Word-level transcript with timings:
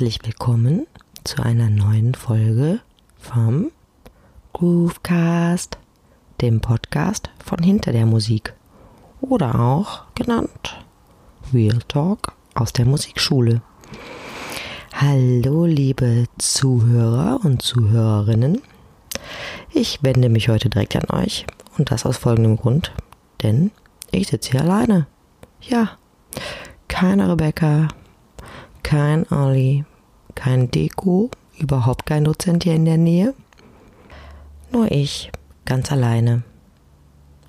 herzlich 0.00 0.24
willkommen 0.24 0.86
zu 1.24 1.42
einer 1.42 1.68
neuen 1.68 2.14
Folge 2.14 2.80
vom 3.18 3.70
Groovecast, 4.54 5.76
dem 6.40 6.62
Podcast 6.62 7.28
von 7.44 7.62
hinter 7.62 7.92
der 7.92 8.06
Musik 8.06 8.54
oder 9.20 9.60
auch 9.60 10.04
genannt 10.14 10.82
Real 11.52 11.80
Talk 11.86 12.32
aus 12.54 12.72
der 12.72 12.86
Musikschule. 12.86 13.60
Hallo 14.94 15.66
liebe 15.66 16.24
Zuhörer 16.38 17.38
und 17.44 17.60
Zuhörerinnen. 17.60 18.62
Ich 19.74 20.02
wende 20.02 20.30
mich 20.30 20.48
heute 20.48 20.70
direkt 20.70 20.96
an 20.96 21.24
euch 21.24 21.44
und 21.76 21.90
das 21.90 22.06
aus 22.06 22.16
folgendem 22.16 22.56
Grund, 22.56 22.94
denn 23.42 23.70
ich 24.10 24.28
sitze 24.28 24.52
hier 24.52 24.62
alleine. 24.62 25.06
Ja, 25.60 25.98
keine 26.88 27.30
Rebecca, 27.30 27.88
kein 28.82 29.30
Olli, 29.30 29.84
kein 30.34 30.70
Deko, 30.70 31.30
überhaupt 31.58 32.06
kein 32.06 32.24
Dozent 32.24 32.64
hier 32.64 32.74
in 32.74 32.84
der 32.84 32.98
Nähe. 32.98 33.34
Nur 34.72 34.90
ich, 34.90 35.30
ganz 35.64 35.90
alleine. 35.90 36.42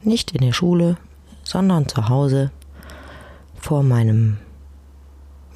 Nicht 0.04 0.32
in 0.32 0.42
der 0.42 0.54
Schule, 0.54 0.98
sondern 1.44 1.88
zu 1.88 2.10
Hause 2.10 2.52
vor 3.60 3.84
meinem 3.84 4.38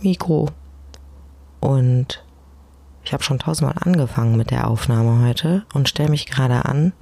Mikro. 0.01 0.49
Und 1.59 2.23
ich 3.03 3.13
habe 3.13 3.23
schon 3.23 3.39
tausendmal 3.39 3.75
angefangen 3.83 4.37
mit 4.37 4.51
der 4.51 4.67
Aufnahme 4.67 5.25
heute 5.27 5.65
und 5.73 5.89
stelle 5.89 6.09
mich 6.09 6.27
gerade 6.27 6.65
an 6.65 6.93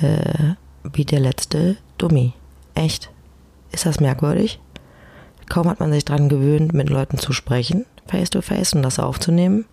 äh, 0.00 0.54
wie 0.82 1.04
der 1.04 1.20
letzte 1.20 1.76
Dummi. 1.98 2.32
Echt. 2.74 3.10
Ist 3.70 3.86
das 3.86 4.00
merkwürdig? 4.00 4.60
Kaum 5.48 5.68
hat 5.68 5.80
man 5.80 5.92
sich 5.92 6.04
daran 6.04 6.28
gewöhnt, 6.28 6.72
mit 6.72 6.90
Leuten 6.90 7.18
zu 7.18 7.32
sprechen, 7.32 7.86
face 8.06 8.30
to 8.30 8.40
face 8.40 8.74
und 8.74 8.82
das 8.82 8.98
aufzunehmen, 8.98 9.64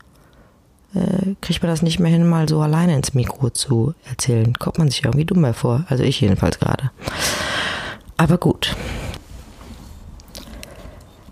äh, 0.93 1.35
kriegt 1.41 1.61
man 1.61 1.71
das 1.71 1.81
nicht 1.81 1.99
mehr 1.99 2.11
hin, 2.11 2.27
mal 2.27 2.47
so 2.47 2.61
alleine 2.61 2.95
ins 2.95 3.13
Mikro 3.13 3.49
zu 3.49 3.93
erzählen. 4.09 4.53
Kommt 4.53 4.77
man 4.77 4.89
sich 4.89 5.03
irgendwie 5.03 5.25
dumm 5.25 5.53
vor. 5.53 5.85
Also 5.89 6.03
ich 6.03 6.21
jedenfalls 6.21 6.59
gerade. 6.59 6.91
Aber 8.17 8.37
gut. 8.37 8.75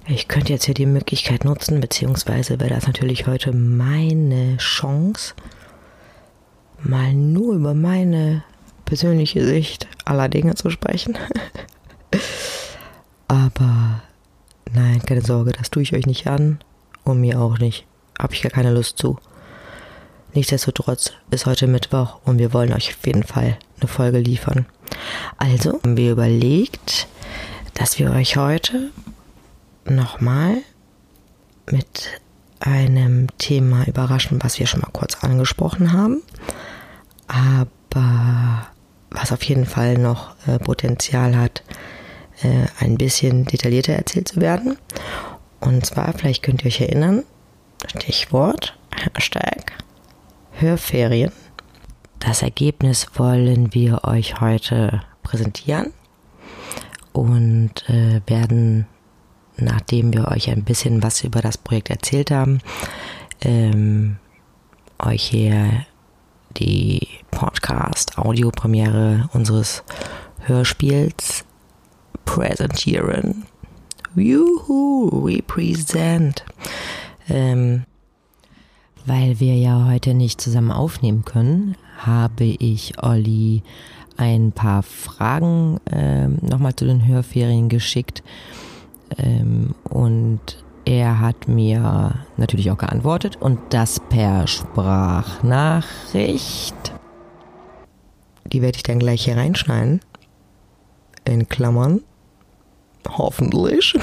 Ich 0.05 0.27
könnte 0.27 0.52
jetzt 0.52 0.66
hier 0.66 0.73
die 0.73 0.85
Möglichkeit 0.85 1.45
nutzen, 1.45 1.80
beziehungsweise 1.80 2.59
wäre 2.59 2.72
das 2.72 2.88
natürlich 2.88 3.25
heute 3.25 3.53
meine 3.53 4.57
Chance, 4.57 5.33
mal 6.83 7.13
nur 7.13 7.55
über 7.55 7.73
meine 7.73 8.44
persönliche 8.83 9.45
Sicht 9.45 9.88
aller 10.03 10.28
Dinge 10.28 10.55
zu 10.55 10.69
sprechen. 10.69 11.17
Aber 13.29 14.01
nein, 14.72 15.01
keine 15.06 15.22
Sorge, 15.22 15.51
das 15.51 15.69
tue 15.69 15.84
ich 15.84 15.94
euch 15.94 16.06
nicht 16.06 16.28
an 16.28 16.59
und 17.03 17.19
mir 17.19 17.40
auch 17.40 17.57
nicht. 17.57 17.85
Habe 18.19 18.34
ich 18.34 18.41
gar 18.41 18.51
keine 18.51 18.72
Lust 18.72 18.97
zu. 18.97 19.18
Nichtsdestotrotz 20.34 21.13
ist 21.29 21.46
heute 21.46 21.68
Mittwoch 21.68 22.19
und 22.25 22.40
wir 22.40 22.53
wollen 22.53 22.73
euch 22.73 22.90
auf 22.90 23.06
jeden 23.06 23.23
Fall 23.23 23.57
eine 23.79 23.88
Folge 23.88 24.19
liefern. 24.19 24.66
Also 25.38 25.73
haben 25.73 25.97
wir 25.97 26.12
überlegt, 26.12 27.07
dass 27.75 28.00
wir 28.00 28.12
euch 28.12 28.38
heute 28.38 28.91
nochmal 29.85 30.57
mit 31.69 32.22
einem 32.59 33.28
Thema 33.38 33.85
überraschen, 33.88 34.40
was 34.41 34.59
wir 34.59 34.68
schon 34.68 34.81
mal 34.81 34.91
kurz 34.91 35.23
angesprochen 35.23 35.94
haben, 35.94 36.22
aber 37.28 38.68
was 39.12 39.31
auf 39.31 39.44
jeden 39.44 39.66
Fall 39.66 39.97
noch 39.97 40.35
äh, 40.47 40.57
Potenzial 40.59 41.38
hat, 41.38 41.63
äh, 42.43 42.67
ein 42.79 42.97
bisschen 42.97 43.45
detaillierter 43.45 43.93
erzählt 43.93 44.27
zu 44.27 44.41
werden. 44.41 44.77
Und 45.59 45.85
zwar, 45.85 46.13
vielleicht 46.13 46.43
könnt 46.43 46.63
ihr 46.63 46.67
euch 46.67 46.81
erinnern, 46.81 47.23
Stichwort, 47.87 48.77
Hashtag, 49.15 49.73
Hörferien. 50.51 51.31
Das 52.19 52.41
Ergebnis 52.41 53.07
wollen 53.15 53.73
wir 53.73 54.03
euch 54.05 54.39
heute 54.39 55.01
präsentieren 55.23 55.91
und 57.11 57.89
äh, 57.89 58.21
werden, 58.27 58.87
nachdem 59.57 60.13
wir 60.13 60.29
euch 60.29 60.49
ein 60.49 60.63
bisschen 60.63 61.03
was 61.03 61.23
über 61.23 61.41
das 61.41 61.57
Projekt 61.57 61.89
erzählt 61.89 62.31
haben, 62.31 62.59
ähm, 63.41 64.17
euch 64.99 65.23
hier 65.23 65.85
die 66.57 67.07
Podcast-Audiopremiere 67.31 69.29
unseres 69.33 69.83
Hörspiels 70.45 71.45
präsentieren. 72.25 73.45
Juhu, 74.16 75.25
we 75.25 75.41
present. 75.41 76.45
Ähm, 77.29 77.84
weil 79.06 79.39
wir 79.39 79.56
ja 79.56 79.88
heute 79.89 80.13
nicht 80.13 80.39
zusammen 80.39 80.72
aufnehmen 80.72 81.25
können, 81.25 81.75
habe 81.97 82.45
ich 82.45 83.01
Olli 83.01 83.63
ein 84.17 84.51
paar 84.51 84.84
Fragen 84.84 85.79
ähm, 85.91 86.38
nochmal 86.41 86.75
zu 86.75 86.85
den 86.85 87.07
Hörferien 87.07 87.69
geschickt. 87.69 88.22
Ähm, 89.17 89.73
und 89.84 90.63
er 90.85 91.19
hat 91.19 91.47
mir 91.47 92.16
natürlich 92.38 92.69
auch 92.72 92.78
geantwortet 92.78 93.38
und 93.40 93.59
das 93.69 94.00
per 94.09 94.47
Sprachnachricht. 94.47 96.94
Die 98.45 98.61
werde 98.61 98.75
ich 98.75 98.84
dann 98.84 99.00
gleich 99.00 99.23
hier 99.25 99.38
reinschneiden. 99.38 100.01
In 101.25 101.47
Klammern. 101.47 102.01
Hoffentlich. 103.09 103.94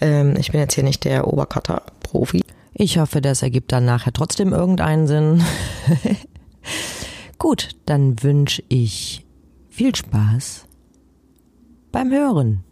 ähm, 0.00 0.34
ich 0.38 0.50
bin 0.52 0.60
jetzt 0.60 0.74
hier 0.74 0.84
nicht 0.84 1.04
der 1.04 1.26
Obercutter-Profi. 1.26 2.42
Ich 2.72 2.98
hoffe, 2.98 3.20
das 3.20 3.42
ergibt 3.42 3.72
dann 3.72 3.84
nachher 3.84 4.12
trotzdem 4.12 4.52
irgendeinen 4.52 5.06
Sinn. 5.06 5.44
Gut, 7.38 7.70
dann 7.86 8.22
wünsche 8.22 8.62
ich 8.68 9.26
viel 9.68 9.94
Spaß 9.94 10.66
beim 11.92 12.10
Hören. 12.10 12.64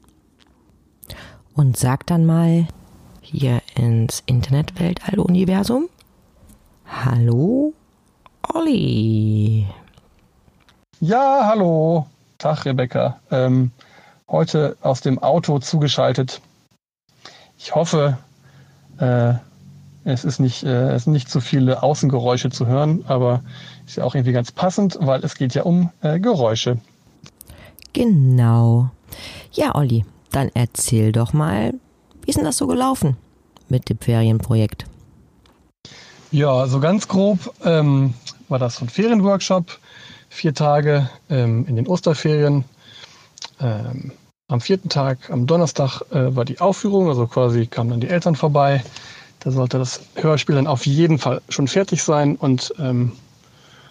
Und 1.55 1.77
sag 1.77 2.07
dann 2.07 2.25
mal 2.25 2.69
hier 3.21 3.61
ins 3.75 4.23
Internet-Weltall-Universum. 4.27 5.89
Hallo, 6.87 7.75
Olli. 8.55 9.67
Ja, 11.01 11.43
hallo. 11.45 12.07
Tag, 12.39 12.65
Rebecca. 12.65 13.21
Ähm, 13.31 13.73
heute 14.29 14.77
aus 14.81 15.01
dem 15.01 15.19
Auto 15.19 15.59
zugeschaltet. 15.59 16.41
Ich 17.59 17.75
hoffe, 17.75 18.19
äh, 18.99 19.35
es 20.05 20.25
ist 20.25 20.39
nicht, 20.39 20.63
äh, 20.63 20.93
es 20.93 21.05
sind 21.05 21.13
nicht 21.13 21.29
zu 21.29 21.41
viele 21.41 21.83
Außengeräusche 21.83 22.51
zu 22.51 22.67
hören, 22.67 23.05
aber 23.09 23.43
ist 23.87 23.97
ja 23.97 24.05
auch 24.05 24.15
irgendwie 24.15 24.33
ganz 24.33 24.53
passend, 24.53 24.99
weil 25.01 25.25
es 25.25 25.35
geht 25.35 25.55
ja 25.55 25.63
um 25.63 25.91
äh, 26.03 26.21
Geräusche. 26.21 26.79
Genau. 27.93 28.91
Ja, 29.53 29.75
Olli, 29.75 30.05
dann 30.31 30.51
erzähl 30.55 31.13
doch 31.13 31.33
mal, 31.33 31.75
wie 32.23 32.31
ist 32.31 32.37
denn 32.37 32.45
das 32.45 32.59
so 32.59 32.67
gelaufen 32.67 33.17
mit 33.69 33.89
dem 33.89 33.99
Ferienprojekt? 33.99 34.85
Ja, 36.31 36.67
so 36.67 36.81
ganz 36.81 37.09
grob 37.09 37.55
ähm, 37.65 38.15
war 38.49 38.59
das 38.59 38.77
so 38.77 38.85
ein 38.85 38.89
Ferienworkshop 38.89 39.79
vier 40.29 40.55
Tage 40.55 41.09
ähm, 41.31 41.67
in 41.67 41.77
den 41.77 41.87
Osterferien. 41.87 42.65
Ähm, 43.61 44.13
am 44.49 44.61
vierten 44.61 44.89
Tag, 44.89 45.31
am 45.31 45.47
Donnerstag, 45.47 46.03
äh, 46.11 46.35
war 46.35 46.45
die 46.45 46.61
Aufführung, 46.61 47.09
also 47.09 47.27
quasi 47.27 47.67
kamen 47.67 47.91
dann 47.91 48.01
die 48.01 48.09
Eltern 48.09 48.35
vorbei. 48.35 48.83
Da 49.41 49.51
sollte 49.51 49.79
das 49.79 50.01
Hörspiel 50.17 50.57
dann 50.57 50.67
auf 50.67 50.87
jeden 50.87 51.19
Fall 51.19 51.43
schon 51.49 51.69
fertig 51.69 52.03
sein 52.03 52.35
und 52.35 52.75
ähm, 52.79 53.13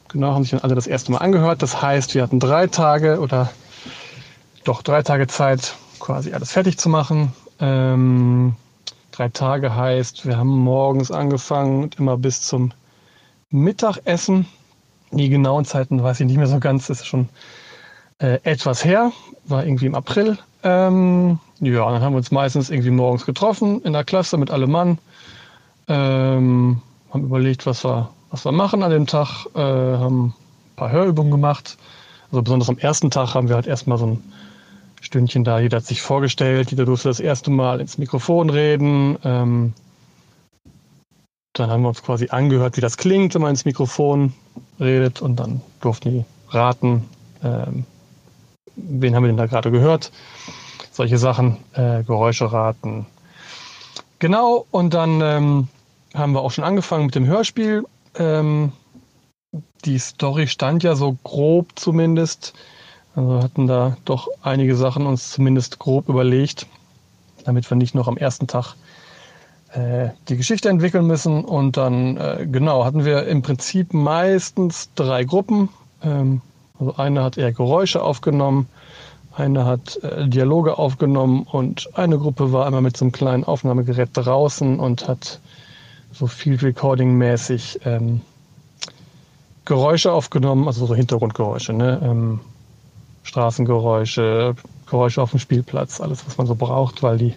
genau 0.09 0.33
haben 0.33 0.43
sich 0.43 0.51
dann 0.51 0.61
alle 0.61 0.75
das 0.75 0.87
erste 0.87 1.11
Mal 1.11 1.19
angehört. 1.19 1.61
Das 1.61 1.81
heißt, 1.81 2.15
wir 2.15 2.23
hatten 2.23 2.39
drei 2.39 2.67
Tage 2.67 3.19
oder 3.19 3.49
doch 4.63 4.81
drei 4.81 5.03
Tage 5.03 5.27
Zeit, 5.27 5.75
quasi 5.99 6.33
alles 6.33 6.51
fertig 6.51 6.77
zu 6.77 6.89
machen. 6.89 7.31
Ähm, 7.59 8.55
drei 9.11 9.29
Tage 9.29 9.73
heißt, 9.75 10.25
wir 10.25 10.37
haben 10.37 10.49
morgens 10.49 11.11
angefangen 11.11 11.83
und 11.83 11.99
immer 11.99 12.17
bis 12.17 12.41
zum 12.41 12.73
Mittagessen 13.49 14.47
die 15.11 15.29
genauen 15.29 15.65
Zeiten 15.65 16.03
weiß 16.03 16.19
ich 16.19 16.27
nicht 16.27 16.37
mehr 16.37 16.47
so 16.47 16.59
ganz, 16.59 16.87
das 16.87 16.99
ist 17.01 17.07
schon 17.07 17.29
äh, 18.19 18.39
etwas 18.43 18.83
her, 18.83 19.11
war 19.45 19.65
irgendwie 19.65 19.85
im 19.85 19.95
April. 19.95 20.37
Ähm, 20.63 21.39
ja, 21.59 21.91
dann 21.91 22.01
haben 22.01 22.13
wir 22.13 22.17
uns 22.17 22.31
meistens 22.31 22.69
irgendwie 22.69 22.91
morgens 22.91 23.25
getroffen 23.25 23.81
in 23.83 23.93
der 23.93 24.03
Klasse 24.03 24.37
mit 24.37 24.51
allem 24.51 24.71
Mann, 24.71 24.97
ähm, 25.87 26.81
haben 27.11 27.23
überlegt, 27.23 27.65
was 27.65 27.83
wir, 27.83 28.09
was 28.31 28.45
wir 28.45 28.51
machen 28.51 28.83
an 28.83 28.91
dem 28.91 29.07
Tag, 29.07 29.45
äh, 29.55 29.59
haben 29.59 30.27
ein 30.27 30.75
paar 30.75 30.91
Hörübungen 30.91 31.31
gemacht. 31.31 31.77
Also 32.31 32.41
besonders 32.41 32.69
am 32.69 32.77
ersten 32.77 33.09
Tag 33.09 33.33
haben 33.33 33.47
wir 33.47 33.55
halt 33.55 33.67
erstmal 33.67 33.97
so 33.97 34.07
ein 34.07 34.23
Stündchen 35.01 35.43
da, 35.43 35.59
jeder 35.59 35.77
hat 35.77 35.85
sich 35.85 36.01
vorgestellt, 36.01 36.71
jeder 36.71 36.85
durfte 36.85 37.07
das 37.07 37.19
erste 37.19 37.51
Mal 37.51 37.79
ins 37.79 37.97
Mikrofon 37.97 38.49
reden. 38.49 39.17
Ähm, 39.23 39.73
dann 41.53 41.69
haben 41.69 41.81
wir 41.83 41.89
uns 41.89 42.03
quasi 42.03 42.27
angehört, 42.29 42.77
wie 42.77 42.81
das 42.81 42.97
klingt, 42.97 43.33
wenn 43.33 43.41
man 43.41 43.51
ins 43.51 43.65
Mikrofon 43.65 44.33
redet 44.79 45.21
und 45.21 45.37
dann 45.37 45.61
durften 45.81 46.11
die 46.11 46.25
raten, 46.49 47.05
ähm, 47.43 47.85
wen 48.75 49.15
haben 49.15 49.23
wir 49.23 49.27
denn 49.27 49.37
da 49.37 49.45
gerade 49.45 49.71
gehört. 49.71 50.11
Solche 50.91 51.17
Sachen, 51.17 51.57
äh, 51.73 52.03
Geräusche 52.03 52.51
raten. 52.51 53.05
Genau, 54.19 54.65
und 54.71 54.93
dann 54.93 55.21
ähm, 55.21 55.67
haben 56.13 56.33
wir 56.33 56.41
auch 56.41 56.51
schon 56.51 56.63
angefangen 56.63 57.05
mit 57.05 57.15
dem 57.15 57.27
Hörspiel. 57.27 57.85
Ähm, 58.15 58.71
die 59.85 59.99
Story 59.99 60.47
stand 60.47 60.83
ja 60.83 60.95
so 60.95 61.17
grob 61.23 61.67
zumindest. 61.75 62.53
Also 63.15 63.41
hatten 63.41 63.67
da 63.67 63.97
doch 64.05 64.27
einige 64.41 64.75
Sachen 64.75 65.05
uns 65.05 65.31
zumindest 65.31 65.79
grob 65.79 66.09
überlegt, 66.09 66.67
damit 67.45 67.69
wir 67.69 67.77
nicht 67.77 67.95
noch 67.95 68.07
am 68.07 68.17
ersten 68.17 68.47
Tag 68.47 68.75
äh, 69.73 70.09
die 70.29 70.37
Geschichte 70.37 70.69
entwickeln 70.69 71.07
müssen. 71.07 71.43
Und 71.43 71.77
dann, 71.77 72.17
äh, 72.17 72.47
genau, 72.49 72.85
hatten 72.85 73.05
wir 73.05 73.27
im 73.27 73.41
Prinzip 73.41 73.93
meistens 73.93 74.89
drei 74.95 75.23
Gruppen. 75.23 75.69
Ähm, 76.03 76.41
also 76.79 76.95
eine 76.97 77.23
hat 77.23 77.37
eher 77.37 77.51
Geräusche 77.51 78.01
aufgenommen, 78.01 78.67
eine 79.35 79.65
hat 79.65 79.97
äh, 80.03 80.27
Dialoge 80.27 80.77
aufgenommen 80.77 81.43
und 81.43 81.89
eine 81.95 82.17
Gruppe 82.17 82.51
war 82.51 82.65
einmal 82.65 82.81
mit 82.81 82.97
so 82.97 83.05
einem 83.05 83.11
kleinen 83.11 83.43
Aufnahmegerät 83.43 84.09
draußen 84.13 84.79
und 84.79 85.07
hat 85.07 85.39
so 86.11 86.27
Field 86.27 86.63
Recording-mäßig 86.63 87.81
ähm, 87.85 88.21
Geräusche 89.65 90.11
aufgenommen, 90.11 90.67
also 90.67 90.85
so 90.85 90.95
Hintergrundgeräusche, 90.95 91.73
ne? 91.73 91.99
Ähm, 92.03 92.39
Straßengeräusche, 93.23 94.55
Geräusche 94.89 95.21
auf 95.21 95.31
dem 95.31 95.39
Spielplatz, 95.39 95.99
alles, 95.99 96.25
was 96.25 96.37
man 96.37 96.47
so 96.47 96.55
braucht, 96.55 97.03
weil 97.03 97.17
die, 97.17 97.35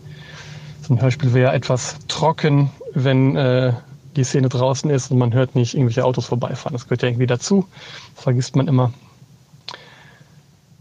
so 0.83 0.95
ein 0.95 1.03
Hörspiel 1.03 1.35
wäre 1.35 1.53
etwas 1.53 1.97
trocken, 2.07 2.71
wenn 2.95 3.35
äh, 3.37 3.73
die 4.15 4.25
Szene 4.25 4.49
draußen 4.49 4.89
ist 4.89 5.11
und 5.11 5.19
man 5.19 5.35
hört 5.35 5.57
nicht 5.57 5.75
irgendwelche 5.75 6.05
Autos 6.05 6.27
vorbeifahren. 6.27 6.75
Das 6.75 6.85
gehört 6.85 7.03
ja 7.03 7.09
irgendwie 7.09 7.27
dazu. 7.27 7.67
Das 8.15 8.25
vergisst 8.25 8.55
man 8.55 8.69
immer. 8.69 8.93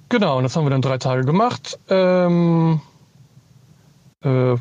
Genau, 0.10 0.38
und 0.38 0.44
das 0.44 0.56
haben 0.56 0.66
wir 0.66 0.72
dann 0.72 0.82
drei 0.82 0.98
Tage 0.98 1.24
gemacht. 1.24 1.80
Ähm, 1.88 2.82
äh, 4.22 4.56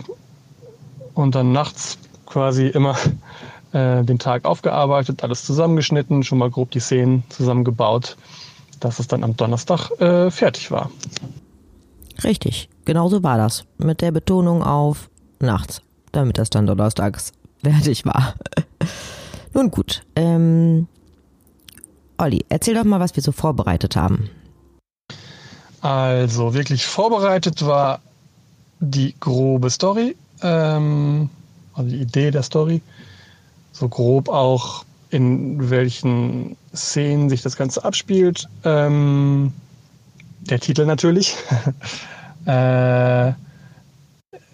und 1.15 1.35
dann 1.35 1.53
nachts 1.53 1.99
quasi 2.27 2.67
immer 2.67 2.97
äh, 3.73 4.05
den 4.05 4.19
Tag 4.19 4.45
aufgearbeitet, 4.45 5.25
alles 5.25 5.45
zusammengeschnitten, 5.45 6.23
schon 6.23 6.39
mal 6.39 6.51
grob 6.51 6.71
die 6.71 6.81
Szenen 6.81 7.25
zusammengebaut, 7.31 8.17
dass 8.81 8.99
es 8.99 9.09
dann 9.09 9.25
am 9.25 9.37
Donnerstag 9.37 9.91
äh, 10.01 10.31
fertig 10.31 10.71
war. 10.71 10.91
Richtig, 12.23 12.69
genau 12.85 13.09
so 13.09 13.23
war 13.23 13.39
das. 13.39 13.65
Mit 13.79 14.03
der 14.03 14.13
Betonung 14.13 14.63
auf 14.63 15.09
nachts, 15.41 15.83
damit 16.13 16.39
das 16.39 16.51
dann 16.51 16.67
donnerstags 16.67 17.33
fertig 17.63 18.05
war. 18.05 18.35
Nun 19.55 19.71
gut, 19.71 20.03
ähm, 20.15 20.89
Olli, 22.19 22.45
erzähl 22.49 22.75
doch 22.75 22.85
mal, 22.85 23.01
was 23.01 23.17
wir 23.17 23.23
so 23.23 23.33
vorbereitet 23.33 23.97
haben. 23.97 24.29
Also 25.81 26.55
wirklich 26.55 26.87
vorbereitet 26.87 27.65
war 27.65 28.01
die 28.81 29.15
grobe 29.19 29.71
Story, 29.71 30.17
ähm, 30.43 31.31
also 31.75 31.91
die 31.91 32.01
Idee 32.01 32.31
der 32.31 32.43
Story 32.43 32.83
so 33.73 33.89
grob 33.89 34.29
auch, 34.29 34.85
in 35.11 35.71
welchen 35.71 36.57
Szenen 36.75 37.31
sich 37.31 37.43
das 37.43 37.57
Ganze 37.57 37.85
abspielt. 37.85 38.49
Ähm, 38.65 39.53
der 40.41 40.61
Titel 40.61 40.85
natürlich. 40.85 41.37
äh, 42.47 43.33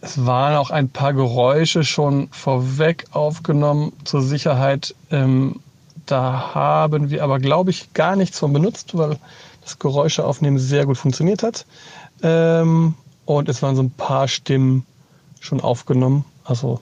es 0.01 0.27
waren 0.27 0.57
auch 0.57 0.71
ein 0.71 0.91
paar 0.91 1.15
Geräusche 1.15 1.83
schon 1.83 2.29
vorweg 2.31 3.07
aufgenommen 3.13 3.93
zur 4.05 4.23
Sicherheit. 4.23 4.95
Ähm, 5.11 5.61
da 6.07 6.55
haben 6.55 7.09
wir 7.09 7.25
aber, 7.25 7.39
glaube 7.39 7.71
ich, 7.71 7.95
gar 7.95 8.15
nichts 8.15 8.39
von 8.39 8.53
benutzt, 8.53 8.97
weil 8.97 9.17
das 9.65 9.79
Geräuscheaufnehmen 9.79 10.59
sehr 10.59 10.87
gut 10.87 10.99
funktioniert 10.99 11.43
hat. 11.43 11.67
Ähm, 12.23 12.95
und 13.25 13.49
es 13.49 13.63
waren 13.63 13.77
so 13.77 13.83
ein 13.83 13.91
paar 13.91 14.29
Stimmen 14.29 14.87
schon 15.41 15.61
aufgenommen. 15.61 16.25
Also 16.45 16.81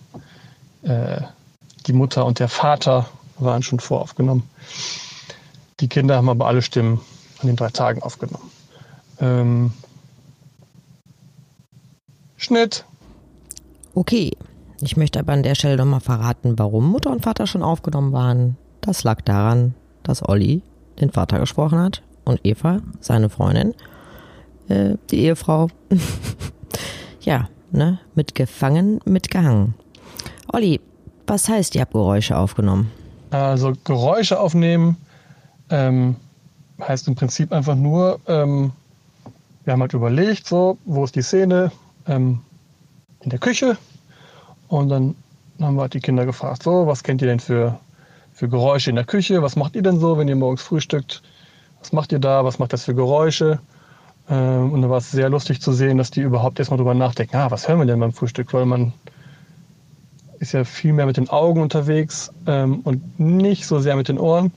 äh, 0.83 1.21
die 1.87 1.93
Mutter 1.93 2.27
und 2.27 2.39
der 2.39 2.49
Vater 2.49 3.07
waren 3.39 3.63
schon 3.63 3.81
voraufgenommen. 3.81 4.43
Die 5.81 5.89
Kinder 5.89 6.17
haben 6.17 6.29
aber 6.29 6.47
alle 6.47 6.63
Stimmen 6.63 7.01
an 7.41 7.47
den 7.47 7.57
drei 7.57 7.71
Tagen 7.71 8.03
aufgenommen. 8.03 8.51
Ähm, 9.21 9.73
Schnitt. 12.37 12.85
Okay, 13.95 14.37
ich 14.81 14.97
möchte 14.97 15.21
aber 15.21 15.33
an 15.33 15.43
der 15.45 15.55
Stelle 15.55 15.77
nochmal 15.77 16.01
verraten, 16.01 16.59
warum 16.59 16.91
Mutter 16.91 17.11
und 17.11 17.23
Vater 17.23 17.47
schon 17.47 17.63
aufgenommen 17.63 18.13
waren. 18.13 18.57
Das 18.81 19.05
lag 19.05 19.21
daran, 19.23 19.75
dass 20.03 20.29
Olli 20.29 20.63
den 21.01 21.11
Vater 21.11 21.39
gesprochen 21.39 21.79
hat 21.79 22.03
und 22.25 22.41
Eva, 22.45 22.81
seine 23.01 23.29
Freundin, 23.29 23.75
äh, 24.69 24.97
die 25.11 25.21
Ehefrau, 25.21 25.69
ja, 27.21 27.49
ne, 27.71 27.99
mitgefangen, 28.15 29.01
mitgehangen. 29.05 29.75
Olli, 30.53 30.81
was 31.27 31.49
heißt, 31.49 31.75
ihr 31.75 31.83
habt 31.83 31.93
Geräusche 31.93 32.37
aufgenommen? 32.37 32.91
Also 33.31 33.73
Geräusche 33.85 34.39
aufnehmen 34.39 34.97
ähm, 35.71 36.17
heißt 36.81 37.09
im 37.09 37.15
Prinzip 37.15 37.53
einfach 37.53 37.77
nur, 37.77 38.21
ähm, 38.27 38.73
wir 39.65 39.73
haben 39.73 39.81
halt 39.81 39.95
überlegt, 39.95 40.47
so, 40.47 40.79
wo 40.85 41.05
ist 41.05 41.15
die 41.15 41.23
Szene? 41.23 41.71
Ähm, 42.07 42.41
in 43.21 43.31
der 43.31 43.39
Küche. 43.39 43.77
Und 44.69 44.89
dann 44.89 45.15
haben 45.61 45.77
wir 45.77 45.83
halt 45.83 45.95
die 45.95 46.01
Kinder 46.01 46.27
gefragt, 46.27 46.63
so, 46.63 46.87
was 46.87 47.03
kennt 47.03 47.23
ihr 47.23 47.29
denn 47.29 47.41
für, 47.41 47.79
für 48.33 48.49
Geräusche 48.49 48.91
in 48.91 48.97
der 48.97 49.05
Küche? 49.05 49.43
Was 49.43 49.57
macht 49.57 49.77
ihr 49.77 49.83
denn 49.83 50.01
so, 50.01 50.19
wenn 50.19 50.29
ihr 50.29 50.37
morgens 50.37 50.63
frühstückt? 50.63 51.23
Was 51.83 51.93
macht 51.93 52.13
ihr 52.13 52.21
da? 52.21 52.45
Was 52.45 52.61
macht 52.61 52.73
das 52.73 52.85
für 52.85 52.95
Geräusche? 52.95 53.59
Ähm, 54.31 54.73
und 54.73 54.83
dann 54.83 54.91
war 54.91 54.99
es 54.99 55.11
sehr 55.11 55.29
lustig 55.29 55.61
zu 55.61 55.73
sehen, 55.73 55.99
dass 55.99 56.13
die 56.13 56.21
überhaupt 56.21 56.59
erstmal 56.61 56.79
drüber 56.79 56.95
nachdenken, 56.95 57.37
ah, 57.37 57.51
was 57.51 57.69
hören 57.69 57.81
wir 57.81 57.87
denn 57.87 57.99
beim 57.99 58.13
Frühstück? 58.13 58.55
Weil 58.55 58.67
man 58.67 58.93
ist 60.39 60.53
ja 60.53 60.65
viel 60.65 60.93
mehr 60.93 61.07
mit 61.07 61.17
den 61.17 61.29
Augen 61.29 61.61
unterwegs 61.61 62.33
ähm, 62.47 62.81
und 62.85 63.19
nicht 63.19 63.67
so 63.67 63.81
sehr 63.81 63.97
mit 63.97 64.09
den 64.09 64.19
Ohren. 64.19 64.53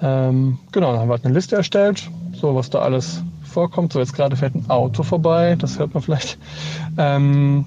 Ähm, 0.00 0.58
genau, 0.72 0.92
dann 0.92 1.00
haben 1.00 1.08
wir 1.08 1.12
halt 1.12 1.24
eine 1.24 1.34
Liste 1.34 1.56
erstellt, 1.56 2.10
so 2.34 2.54
was 2.54 2.70
da 2.70 2.80
alles 2.80 3.22
vorkommt. 3.44 3.92
So, 3.92 3.98
jetzt 3.98 4.14
gerade 4.14 4.36
fährt 4.36 4.54
ein 4.54 4.68
Auto 4.68 5.02
vorbei, 5.02 5.56
das 5.58 5.78
hört 5.78 5.94
man 5.94 6.02
vielleicht. 6.02 6.38
Ähm, 6.98 7.64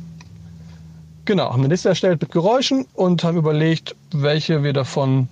genau, 1.25 1.51
haben 1.51 1.61
eine 1.61 1.69
Liste 1.69 1.89
erstellt 1.89 2.21
mit 2.21 2.31
Geräuschen 2.31 2.85
und 2.93 3.23
haben 3.23 3.37
überlegt, 3.37 3.95
welche 4.11 4.63
wir 4.63 4.73
davon 4.73 5.27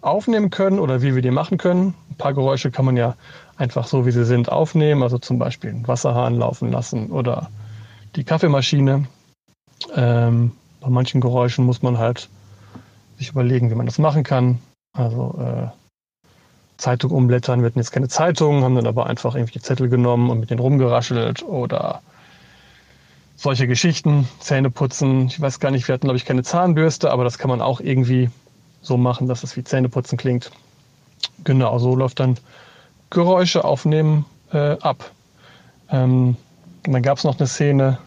aufnehmen 0.00 0.50
können 0.50 0.78
oder 0.78 1.02
wie 1.02 1.14
wir 1.14 1.22
die 1.22 1.30
machen 1.30 1.58
können. 1.58 1.94
Ein 2.10 2.16
paar 2.16 2.34
Geräusche 2.34 2.70
kann 2.70 2.84
man 2.84 2.96
ja 2.96 3.14
einfach 3.56 3.86
so, 3.86 4.06
wie 4.06 4.10
sie 4.10 4.24
sind, 4.24 4.50
aufnehmen. 4.50 5.02
Also 5.02 5.18
zum 5.18 5.38
Beispiel 5.38 5.70
einen 5.70 5.88
Wasserhahn 5.88 6.36
laufen 6.36 6.70
lassen 6.70 7.10
oder 7.10 7.50
die 8.16 8.24
Kaffeemaschine. 8.24 9.06
Ähm, 9.94 10.52
bei 10.80 10.88
manchen 10.88 11.20
Geräuschen 11.20 11.64
muss 11.64 11.82
man 11.82 11.98
halt 11.98 12.28
sich 13.18 13.30
überlegen, 13.30 13.70
wie 13.70 13.74
man 13.74 13.86
das 13.86 13.98
machen 13.98 14.24
kann. 14.24 14.58
Also 14.92 15.38
äh, 15.38 15.68
Zeitung 16.78 17.10
umblättern, 17.10 17.60
wir 17.60 17.66
hatten 17.66 17.78
jetzt 17.78 17.92
keine 17.92 18.08
Zeitung, 18.08 18.64
haben 18.64 18.74
dann 18.74 18.86
aber 18.86 19.06
einfach 19.06 19.34
irgendwie 19.34 19.60
Zettel 19.60 19.88
genommen 19.88 20.30
und 20.30 20.40
mit 20.40 20.50
denen 20.50 20.60
rumgeraschelt 20.60 21.42
oder 21.42 22.00
solche 23.36 23.66
Geschichten, 23.66 24.26
Zähne 24.40 24.70
putzen. 24.70 25.26
Ich 25.26 25.40
weiß 25.40 25.60
gar 25.60 25.70
nicht, 25.70 25.86
wir 25.86 25.92
hatten 25.92 26.06
glaube 26.06 26.16
ich 26.16 26.24
keine 26.24 26.42
Zahnbürste, 26.42 27.10
aber 27.10 27.24
das 27.24 27.38
kann 27.38 27.50
man 27.50 27.60
auch 27.60 27.80
irgendwie 27.80 28.30
so 28.82 28.96
machen, 28.96 29.28
dass 29.28 29.42
es 29.42 29.56
wie 29.56 29.64
Zähneputzen 29.64 30.16
klingt. 30.16 30.50
Genau, 31.44 31.78
so 31.78 31.94
läuft 31.94 32.20
dann 32.20 32.36
Geräusche 33.10 33.64
aufnehmen 33.64 34.24
äh, 34.52 34.76
ab. 34.80 35.10
Ähm, 35.90 36.36
dann 36.84 37.02
gab 37.02 37.18
es 37.18 37.24
noch 37.24 37.38
eine 37.38 37.46
Szene, 37.46 37.98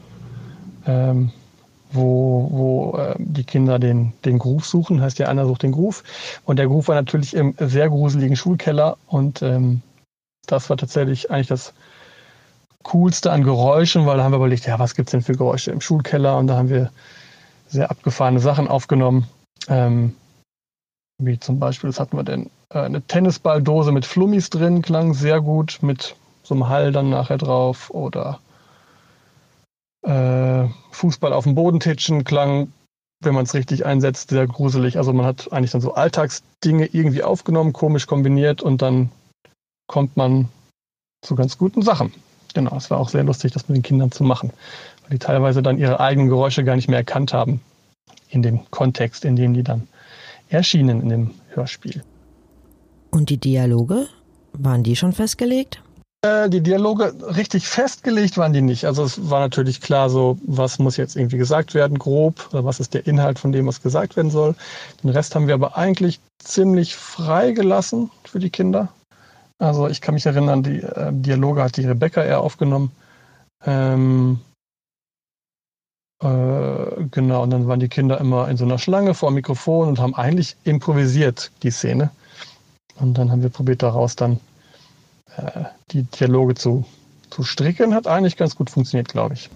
ähm, 0.85 1.31
wo, 1.91 2.47
wo 2.51 2.97
äh, 2.97 3.15
die 3.17 3.43
Kinder 3.43 3.79
den, 3.79 4.13
den 4.25 4.39
Groove 4.39 4.65
suchen. 4.65 5.01
Heißt 5.01 5.19
ja, 5.19 5.27
einer 5.27 5.45
sucht 5.45 5.63
den 5.63 5.71
Groove. 5.71 6.03
Und 6.45 6.57
der 6.57 6.67
Groove 6.67 6.87
war 6.87 6.95
natürlich 6.95 7.35
im 7.35 7.55
sehr 7.59 7.89
gruseligen 7.89 8.35
Schulkeller. 8.35 8.97
Und 9.07 9.41
ähm, 9.41 9.81
das 10.47 10.69
war 10.69 10.77
tatsächlich 10.77 11.29
eigentlich 11.29 11.47
das 11.47 11.73
Coolste 12.83 13.31
an 13.31 13.43
Geräuschen, 13.43 14.05
weil 14.05 14.17
da 14.17 14.23
haben 14.23 14.33
wir 14.33 14.37
überlegt, 14.37 14.65
ja, 14.65 14.79
was 14.79 14.95
gibt 14.95 15.09
es 15.09 15.11
denn 15.11 15.21
für 15.21 15.33
Geräusche 15.33 15.71
im 15.71 15.81
Schulkeller? 15.81 16.37
Und 16.37 16.47
da 16.47 16.57
haben 16.57 16.69
wir 16.69 16.91
sehr 17.67 17.89
abgefahrene 17.89 18.39
Sachen 18.39 18.67
aufgenommen. 18.67 19.27
Ähm, 19.69 20.15
wie 21.17 21.39
zum 21.39 21.59
Beispiel, 21.59 21.89
das 21.89 21.99
hatten 21.99 22.17
wir 22.17 22.23
denn, 22.23 22.49
äh, 22.69 22.79
eine 22.79 23.01
Tennisballdose 23.01 23.91
mit 23.91 24.05
Flummis 24.05 24.49
drin, 24.49 24.81
klang 24.81 25.13
sehr 25.13 25.41
gut, 25.41 25.79
mit 25.81 26.15
so 26.43 26.55
einem 26.55 26.69
Hall 26.69 26.91
dann 26.91 27.09
nachher 27.09 27.37
drauf. 27.37 27.89
Oder 27.91 28.39
äh, 30.03 30.67
Fußball 30.91 31.33
auf 31.33 31.45
dem 31.45 31.55
Boden 31.55 31.79
titschen 31.79 32.23
klang, 32.23 32.71
wenn 33.21 33.33
man 33.33 33.45
es 33.45 33.53
richtig 33.53 33.85
einsetzt, 33.85 34.29
sehr 34.29 34.47
gruselig. 34.47 34.97
Also 34.97 35.13
man 35.13 35.25
hat 35.25 35.51
eigentlich 35.51 35.71
dann 35.71 35.81
so 35.81 35.93
Alltagsdinge 35.93 36.87
irgendwie 36.87 37.23
aufgenommen, 37.23 37.73
komisch 37.73 38.07
kombiniert 38.07 38.61
und 38.61 38.81
dann 38.81 39.11
kommt 39.87 40.17
man 40.17 40.49
zu 41.21 41.35
ganz 41.35 41.57
guten 41.57 41.81
Sachen. 41.81 42.13
Genau, 42.53 42.75
es 42.75 42.91
war 42.91 42.99
auch 42.99 43.09
sehr 43.09 43.23
lustig, 43.23 43.53
das 43.53 43.67
mit 43.67 43.77
den 43.77 43.83
Kindern 43.83 44.11
zu 44.11 44.23
machen, 44.23 44.51
weil 45.01 45.11
die 45.11 45.19
teilweise 45.19 45.63
dann 45.63 45.77
ihre 45.77 45.99
eigenen 45.99 46.29
Geräusche 46.29 46.63
gar 46.63 46.75
nicht 46.75 46.87
mehr 46.87 46.99
erkannt 46.99 47.33
haben 47.33 47.61
in 48.29 48.43
dem 48.43 48.69
Kontext, 48.71 49.25
in 49.25 49.35
dem 49.35 49.53
die 49.53 49.63
dann 49.63 49.87
erschienen 50.53 51.01
in 51.01 51.09
dem 51.09 51.31
Hörspiel. 51.49 52.03
Und 53.11 53.29
die 53.29 53.37
Dialoge, 53.37 54.07
waren 54.53 54.83
die 54.83 54.95
schon 54.95 55.13
festgelegt? 55.13 55.81
Äh, 56.23 56.49
die 56.49 56.61
Dialoge 56.61 57.13
richtig 57.35 57.67
festgelegt 57.67 58.37
waren 58.37 58.53
die 58.53 58.61
nicht. 58.61 58.85
Also 58.85 59.03
es 59.03 59.29
war 59.29 59.39
natürlich 59.39 59.81
klar 59.81 60.09
so, 60.09 60.37
was 60.45 60.79
muss 60.79 60.97
jetzt 60.97 61.15
irgendwie 61.15 61.37
gesagt 61.37 61.73
werden, 61.73 61.99
grob, 61.99 62.49
oder 62.51 62.63
was 62.63 62.79
ist 62.79 62.93
der 62.93 63.05
Inhalt 63.05 63.39
von 63.39 63.51
dem, 63.51 63.67
was 63.67 63.81
gesagt 63.81 64.15
werden 64.15 64.31
soll. 64.31 64.55
Den 65.03 65.09
Rest 65.09 65.35
haben 65.35 65.47
wir 65.47 65.53
aber 65.53 65.77
eigentlich 65.77 66.19
ziemlich 66.39 66.95
frei 66.95 67.51
gelassen 67.51 68.09
für 68.23 68.39
die 68.39 68.49
Kinder. 68.49 68.89
Also 69.59 69.87
ich 69.87 70.01
kann 70.01 70.13
mich 70.13 70.25
erinnern, 70.25 70.63
die 70.63 70.81
äh, 70.81 71.11
Dialoge 71.11 71.61
hat 71.61 71.77
die 71.77 71.85
Rebecca 71.85 72.23
eher 72.23 72.41
aufgenommen. 72.41 72.91
Ähm, 73.65 74.39
äh, 76.23 77.03
genau, 77.11 77.43
und 77.43 77.49
dann 77.49 77.67
waren 77.67 77.81
die 77.81 77.89
Kinder 77.89 78.19
immer 78.19 78.47
in 78.47 78.55
so 78.55 78.63
einer 78.63 78.77
Schlange 78.77 79.13
vor 79.13 79.29
dem 79.29 79.35
Mikrofon 79.35 79.89
und 79.89 79.99
haben 79.99 80.15
eigentlich 80.15 80.55
improvisiert 80.63 81.51
die 81.63 81.71
Szene. 81.71 82.11
Und 82.99 83.17
dann 83.17 83.29
haben 83.29 83.41
wir 83.41 83.49
probiert 83.49 83.83
daraus 83.83 84.15
dann 84.15 84.39
äh, 85.35 85.63
die 85.91 86.03
Dialoge 86.03 86.55
zu, 86.55 86.85
zu 87.29 87.43
stricken. 87.43 87.93
Hat 87.93 88.07
eigentlich 88.07 88.37
ganz 88.37 88.55
gut 88.55 88.69
funktioniert, 88.69 89.09
glaube 89.09 89.33
ich. 89.33 89.49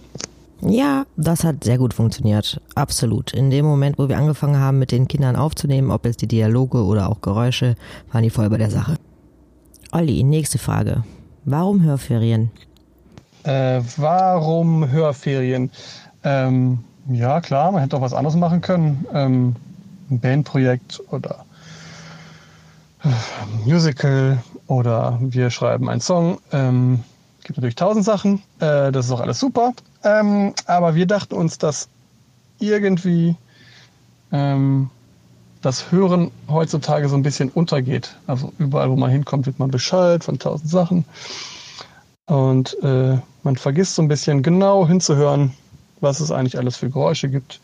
Ja, 0.61 1.05
das 1.15 1.43
hat 1.43 1.63
sehr 1.63 1.77
gut 1.77 1.93
funktioniert. 1.93 2.59
Absolut. 2.75 3.31
In 3.31 3.49
dem 3.49 3.63
Moment, 3.63 3.97
wo 3.97 4.09
wir 4.09 4.17
angefangen 4.17 4.59
haben, 4.59 4.79
mit 4.79 4.91
den 4.91 5.07
Kindern 5.07 5.35
aufzunehmen, 5.35 5.91
ob 5.91 6.05
es 6.05 6.17
die 6.17 6.27
Dialoge 6.27 6.83
oder 6.83 7.09
auch 7.09 7.21
Geräusche, 7.21 7.75
waren 8.11 8.23
die 8.23 8.29
voll 8.29 8.49
bei 8.49 8.57
der 8.57 8.71
Sache. 8.71 8.95
Olli, 9.91 10.23
nächste 10.23 10.57
Frage. 10.57 11.03
Warum 11.45 11.83
Hörferien? 11.83 12.51
Äh, 13.43 13.81
warum 13.95 14.91
Hörferien? 14.91 15.71
Ähm, 16.23 16.79
ja, 17.09 17.39
klar, 17.41 17.71
man 17.71 17.81
hätte 17.81 17.97
auch 17.97 18.01
was 18.01 18.13
anderes 18.13 18.35
machen 18.35 18.61
können. 18.61 19.05
Ähm, 19.13 19.55
ein 20.09 20.19
Bandprojekt 20.19 21.01
oder 21.11 21.45
äh, 23.03 23.09
Musical 23.65 24.41
oder 24.67 25.17
wir 25.21 25.49
schreiben 25.49 25.89
einen 25.89 26.01
Song. 26.01 26.39
Ähm, 26.51 27.03
gibt 27.43 27.57
natürlich 27.57 27.75
tausend 27.75 28.05
Sachen. 28.05 28.41
Äh, 28.59 28.91
das 28.91 29.05
ist 29.05 29.11
auch 29.11 29.21
alles 29.21 29.39
super. 29.39 29.73
Ähm, 30.03 30.53
aber 30.65 30.95
wir 30.95 31.05
dachten 31.05 31.33
uns, 31.35 31.57
dass 31.57 31.87
irgendwie 32.59 33.35
ähm, 34.31 34.89
das 35.61 35.91
Hören 35.91 36.31
heutzutage 36.49 37.09
so 37.09 37.15
ein 37.15 37.23
bisschen 37.23 37.49
untergeht. 37.49 38.15
Also 38.27 38.51
überall, 38.57 38.89
wo 38.89 38.95
man 38.95 39.09
hinkommt, 39.09 39.45
wird 39.45 39.59
man 39.59 39.71
Bescheid 39.71 40.23
von 40.23 40.39
tausend 40.39 40.69
Sachen. 40.69 41.05
Und 42.25 42.77
äh, 42.83 43.17
man 43.43 43.55
vergisst 43.55 43.95
so 43.95 44.01
ein 44.01 44.07
bisschen 44.09 44.43
genau 44.43 44.85
hinzuhören, 44.85 45.53
was 46.01 46.19
es 46.19 46.31
eigentlich 46.31 46.57
alles 46.57 46.77
für 46.77 46.89
Geräusche 46.89 47.29
gibt. 47.29 47.59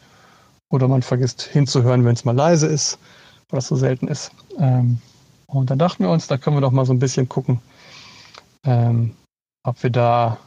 Oder 0.69 0.87
man 0.87 1.01
vergisst 1.01 1.43
hinzuhören, 1.43 2.03
wenn 2.05 2.13
es 2.13 2.25
mal 2.25 2.35
leise 2.35 2.67
ist, 2.67 2.97
weil 3.49 3.57
das 3.57 3.67
so 3.67 3.75
selten 3.75 4.07
ist. 4.07 4.31
Ähm, 4.59 4.99
und 5.47 5.69
dann 5.69 5.77
dachten 5.77 6.03
wir 6.03 6.09
uns, 6.09 6.27
da 6.27 6.37
können 6.37 6.57
wir 6.57 6.61
doch 6.61 6.71
mal 6.71 6.85
so 6.85 6.93
ein 6.93 6.99
bisschen 6.99 7.29
gucken, 7.29 7.59
ähm, 8.65 9.15
ob 9.63 9.81
wir 9.83 9.91
da 9.91 10.37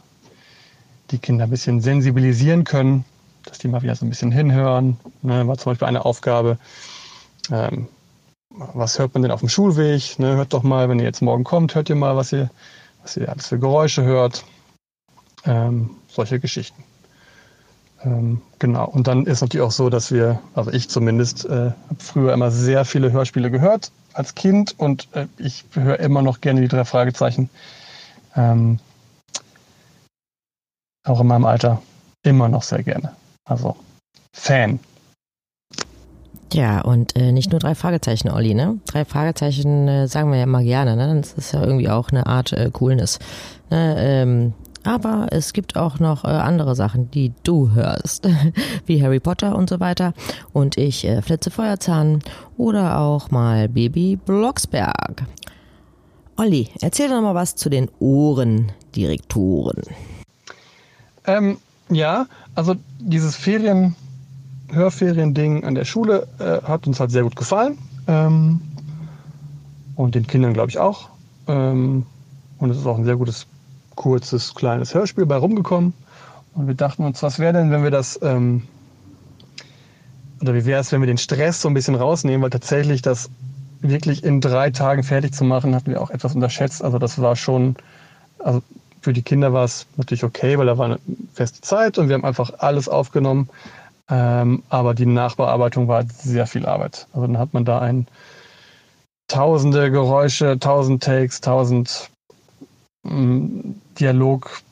die 1.11 1.19
Kinder 1.19 1.45
ein 1.45 1.51
bisschen 1.51 1.81
sensibilisieren 1.81 2.65
können, 2.65 3.05
dass 3.45 3.59
die 3.59 3.69
mal 3.69 3.83
wieder 3.83 3.95
so 3.95 4.05
ein 4.05 4.11
bisschen 4.11 4.33
hinhören. 4.33 4.97
Ne, 5.23 5.47
war 5.47 5.57
zum 5.59 5.71
Beispiel 5.71 5.87
eine 5.87 6.05
Aufgabe, 6.05 6.59
ähm, 7.53 7.87
was 8.51 8.99
hört 8.99 9.15
man 9.15 9.23
denn 9.23 9.31
auf 9.31 9.41
dem 9.41 9.49
Schulweg? 9.49 10.19
Ne, 10.19 10.35
hört 10.37 10.53
doch 10.53 10.63
mal, 10.63 10.89
wenn 10.89 10.99
ihr 10.99 11.05
jetzt 11.05 11.23
morgen 11.23 11.45
kommt, 11.45 11.75
hört 11.75 11.89
ihr 11.89 11.97
mal, 11.97 12.17
was 12.17 12.33
ihr, 12.33 12.51
was 13.03 13.17
ihr 13.17 13.29
alles 13.29 13.49
für 13.49 13.59
Geräusche 13.59 14.03
hört. 14.03 14.45
Ähm, 15.45 15.91
solche 16.09 16.41
Geschichten. 16.41 16.83
Ähm, 18.05 18.43
genau. 18.59 18.87
Und 18.89 19.07
dann 19.07 19.27
ist 19.27 19.41
natürlich 19.41 19.67
auch 19.67 19.73
so, 19.73 19.89
dass 19.89 20.13
wir, 20.13 20.41
also 20.55 20.71
ich 20.71 20.89
zumindest, 20.89 21.45
äh, 21.47 21.71
habe 21.71 21.97
früher 21.99 22.33
immer 22.33 22.51
sehr 22.51 22.85
viele 22.85 23.13
Hörspiele 23.13 23.51
gehört 23.51 23.91
als 24.13 24.35
Kind 24.35 24.75
und 24.79 25.09
äh, 25.13 25.27
ich 25.39 25.65
höre 25.73 26.01
immer 26.01 26.23
noch 26.23 26.41
gerne 26.41 26.61
die 26.61 26.69
drei 26.69 26.85
Fragezeichen. 26.85 27.51
Ähm, 28.35 28.79
auch 31.05 31.21
in 31.21 31.27
meinem 31.27 31.45
Alter 31.45 31.81
immer 32.23 32.49
noch 32.49 32.63
sehr 32.63 32.83
gerne. 32.83 33.13
Also 33.45 33.77
Fan. 34.33 34.81
Ja, 36.53 36.81
und 36.81 37.17
äh, 37.17 37.33
nicht 37.33 37.51
nur 37.51 37.61
drei 37.61 37.75
Fragezeichen, 37.75 38.31
Olli, 38.31 38.55
ne? 38.55 38.79
Drei 38.87 39.05
Fragezeichen 39.05 39.89
äh, 39.89 40.09
sagen 40.09 40.31
wir 40.31 40.39
ja 40.39 40.45
immer 40.45 40.63
gerne, 40.63 40.97
ne? 40.97 41.21
Das 41.21 41.33
ist 41.33 41.53
ja 41.53 41.63
irgendwie 41.63 41.89
auch 41.89 42.11
eine 42.11 42.27
Art 42.27 42.53
äh, 42.53 42.71
Coolness. 42.73 43.19
Ne? 43.71 43.97
Ähm, 43.99 44.55
aber 44.87 45.27
es 45.31 45.53
gibt 45.53 45.77
auch 45.77 45.99
noch 45.99 46.25
äh, 46.25 46.29
andere 46.29 46.77
Sachen, 46.77 47.11
die 47.11 47.33
du 47.43 47.73
hörst, 47.73 48.29
wie 48.87 49.03
Harry 49.03 49.21
Potter 49.21 49.57
und 49.57 49.69
so 49.69 49.81
weiter. 49.81 50.15
Und 50.53 50.79
ich 50.79 51.05
äh, 51.05 51.23
Flitze 51.23 51.51
Feuerzahn 51.51 52.21
oder 52.57 53.01
auch 53.01 53.31
mal 53.31 53.69
Baby 53.69 54.17
Blocksberg. 54.17 55.25
Olli, 56.37 56.69
erzähl 56.81 57.09
doch 57.09 57.21
mal 57.21 57.35
was 57.35 57.57
zu 57.57 57.69
den 57.69 57.91
Ohrendirektoren. 57.99 59.83
Ähm, 61.27 61.59
ja, 61.89 62.27
also 62.55 62.77
dieses 63.01 63.35
Ferien, 63.35 63.97
Hörferien-Ding 64.71 65.65
an 65.65 65.75
der 65.75 65.85
Schule 65.85 66.29
äh, 66.39 66.63
hat 66.63 66.87
uns 66.87 67.01
halt 67.01 67.11
sehr 67.11 67.23
gut 67.23 67.37
gefallen. 67.37 67.79
Ähm, 68.07 68.61
und 69.97 70.15
den 70.15 70.27
Kindern, 70.27 70.53
glaube 70.53 70.71
ich, 70.71 70.79
auch. 70.79 71.09
Ähm, 71.49 72.05
und 72.59 72.71
es 72.71 72.79
ist 72.79 72.87
auch 72.87 72.99
ein 72.99 73.05
sehr 73.05 73.17
gutes 73.17 73.47
kurzes, 73.97 74.55
kleines 74.55 74.95
Hörspiel 74.95 75.27
bei 75.27 75.37
rumgekommen. 75.37 75.93
Und 76.55 76.69
wir 76.69 76.75
dachten 76.75 77.05
uns, 77.05 77.23
was 77.23 77.39
wäre 77.39 77.53
denn, 77.53 77.71
wenn 77.71 77.83
wir 77.83 77.91
das, 77.91 78.19
ähm, 78.23 78.63
oder 80.41 80.55
wie 80.55 80.65
wäre 80.65 80.81
es, 80.81 80.93
wenn 80.93 81.01
wir 81.01 81.07
den 81.07 81.19
Stress 81.19 81.61
so 81.61 81.69
ein 81.69 81.75
bisschen 81.75 81.97
rausnehmen, 81.97 82.43
weil 82.43 82.51
tatsächlich 82.51 83.03
das 83.03 83.29
wirklich 83.81 84.25
in 84.25 84.41
drei 84.41 84.71
Tagen 84.71 85.03
fertig 85.03 85.35
zu 85.35 85.45
machen, 85.45 85.75
hatten 85.75 85.91
wir 85.91 86.01
auch 86.01 86.11
etwas 86.11 86.35
unterschätzt. 86.35 86.83
Also 86.83 86.99
das 86.99 87.21
war 87.21 87.37
schon, 87.37 87.77
also 88.39 88.63
für 89.03 89.13
die 89.13 89.23
Kinder 89.23 89.53
war 89.53 89.65
es 89.65 89.87
natürlich 89.97 90.25
okay, 90.25 90.59
weil 90.59 90.67
da 90.67 90.79
war 90.79 90.87
eine 90.87 90.99
feste 91.35 91.61
Zeit 91.61 91.99
und 91.99 92.09
wir 92.09 92.15
haben 92.15 92.25
einfach 92.25 92.53
alles 92.59 92.89
aufgenommen. 92.89 93.49
Ähm, 94.09 94.63
aber 94.69 94.95
die 94.95 95.07
Nachbearbeitung 95.07 95.89
war 95.89 96.05
sehr 96.09 96.47
viel 96.47 96.65
Arbeit. 96.65 97.07
Also 97.13 97.27
dann 97.27 97.39
hat 97.39 97.55
man 97.55 97.65
da 97.65 97.81
ein 97.81 98.07
tausende 99.29 99.91
Geräusche, 99.91 100.59
tausend 100.59 101.03
Takes, 101.03 101.41
tausend 101.41 102.11
Dialog 103.99 104.63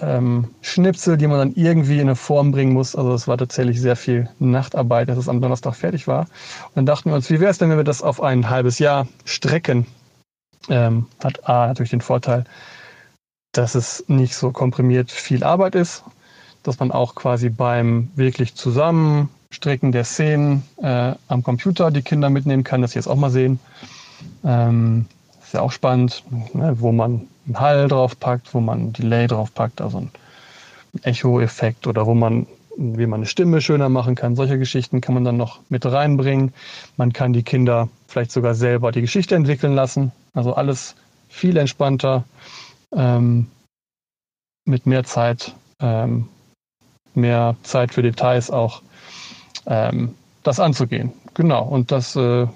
ähm, 0.00 0.48
die 0.62 1.26
man 1.26 1.38
dann 1.38 1.54
irgendwie 1.54 1.96
in 1.96 2.02
eine 2.02 2.16
Form 2.16 2.52
bringen 2.52 2.72
muss. 2.72 2.96
Also 2.96 3.12
es 3.12 3.28
war 3.28 3.36
tatsächlich 3.36 3.80
sehr 3.80 3.96
viel 3.96 4.28
Nachtarbeit, 4.38 5.08
dass 5.08 5.18
es 5.18 5.28
am 5.28 5.40
Donnerstag 5.40 5.74
fertig 5.74 6.06
war. 6.06 6.20
Und 6.20 6.76
dann 6.76 6.86
dachten 6.86 7.10
wir 7.10 7.16
uns, 7.16 7.28
wie 7.30 7.40
wäre 7.40 7.50
es 7.50 7.58
denn, 7.58 7.70
wenn 7.70 7.76
wir 7.76 7.84
das 7.84 8.02
auf 8.02 8.22
ein 8.22 8.48
halbes 8.48 8.78
Jahr 8.78 9.06
strecken? 9.24 9.86
Ähm, 10.68 11.06
hat 11.22 11.48
A 11.48 11.66
natürlich 11.66 11.90
den 11.90 12.00
Vorteil, 12.00 12.44
dass 13.52 13.74
es 13.74 14.04
nicht 14.08 14.34
so 14.34 14.50
komprimiert 14.50 15.10
viel 15.10 15.44
Arbeit 15.44 15.74
ist, 15.74 16.04
dass 16.62 16.78
man 16.78 16.92
auch 16.92 17.14
quasi 17.14 17.48
beim 17.48 18.10
wirklich 18.14 18.54
Zusammenstricken 18.54 19.92
der 19.92 20.04
Szenen 20.04 20.62
äh, 20.80 21.14
am 21.28 21.42
Computer 21.42 21.90
die 21.90 22.02
Kinder 22.02 22.30
mitnehmen 22.30 22.64
kann, 22.64 22.80
dass 22.80 22.92
sie 22.92 22.98
es 22.98 23.08
auch 23.08 23.16
mal 23.16 23.30
sehen. 23.30 23.58
Ähm, 24.44 25.06
ist 25.42 25.52
ja 25.52 25.60
auch 25.60 25.72
spannend, 25.72 26.22
ne, 26.54 26.76
wo 26.78 26.92
man 26.92 27.26
einen 27.46 27.60
Hall 27.60 27.88
draufpackt, 27.88 28.54
wo 28.54 28.60
man 28.60 28.80
ein 28.80 28.92
Delay 28.92 29.26
draufpackt, 29.26 29.80
also 29.80 29.98
ein 29.98 30.10
Echo-Effekt 31.02 31.86
oder 31.86 32.06
wo 32.06 32.14
man, 32.14 32.46
wie 32.76 33.06
man 33.06 33.20
eine 33.20 33.26
Stimme 33.26 33.60
schöner 33.60 33.88
machen 33.88 34.14
kann. 34.14 34.36
Solche 34.36 34.58
Geschichten 34.58 35.00
kann 35.00 35.14
man 35.14 35.24
dann 35.24 35.36
noch 35.36 35.60
mit 35.68 35.84
reinbringen. 35.86 36.52
Man 36.96 37.12
kann 37.12 37.32
die 37.32 37.42
Kinder 37.42 37.88
vielleicht 38.08 38.32
sogar 38.32 38.54
selber 38.54 38.92
die 38.92 39.00
Geschichte 39.00 39.34
entwickeln 39.34 39.74
lassen. 39.74 40.12
Also 40.34 40.54
alles 40.54 40.94
viel 41.28 41.56
entspannter, 41.56 42.24
ähm, 42.94 43.46
mit 44.64 44.86
mehr 44.86 45.04
Zeit, 45.04 45.54
ähm, 45.80 46.28
mehr 47.14 47.56
Zeit 47.62 47.92
für 47.92 48.02
Details 48.02 48.50
auch, 48.50 48.82
ähm, 49.66 50.14
das 50.42 50.60
anzugehen. 50.60 51.12
Genau, 51.34 51.64
und 51.64 51.90
das 51.90 52.16
äh, 52.16 52.46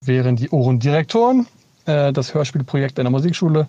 wären 0.00 0.36
die 0.36 0.50
Ohrendirektoren, 0.50 1.46
äh, 1.86 2.12
das 2.12 2.34
Hörspielprojekt 2.34 2.98
einer 2.98 3.10
Musikschule 3.10 3.68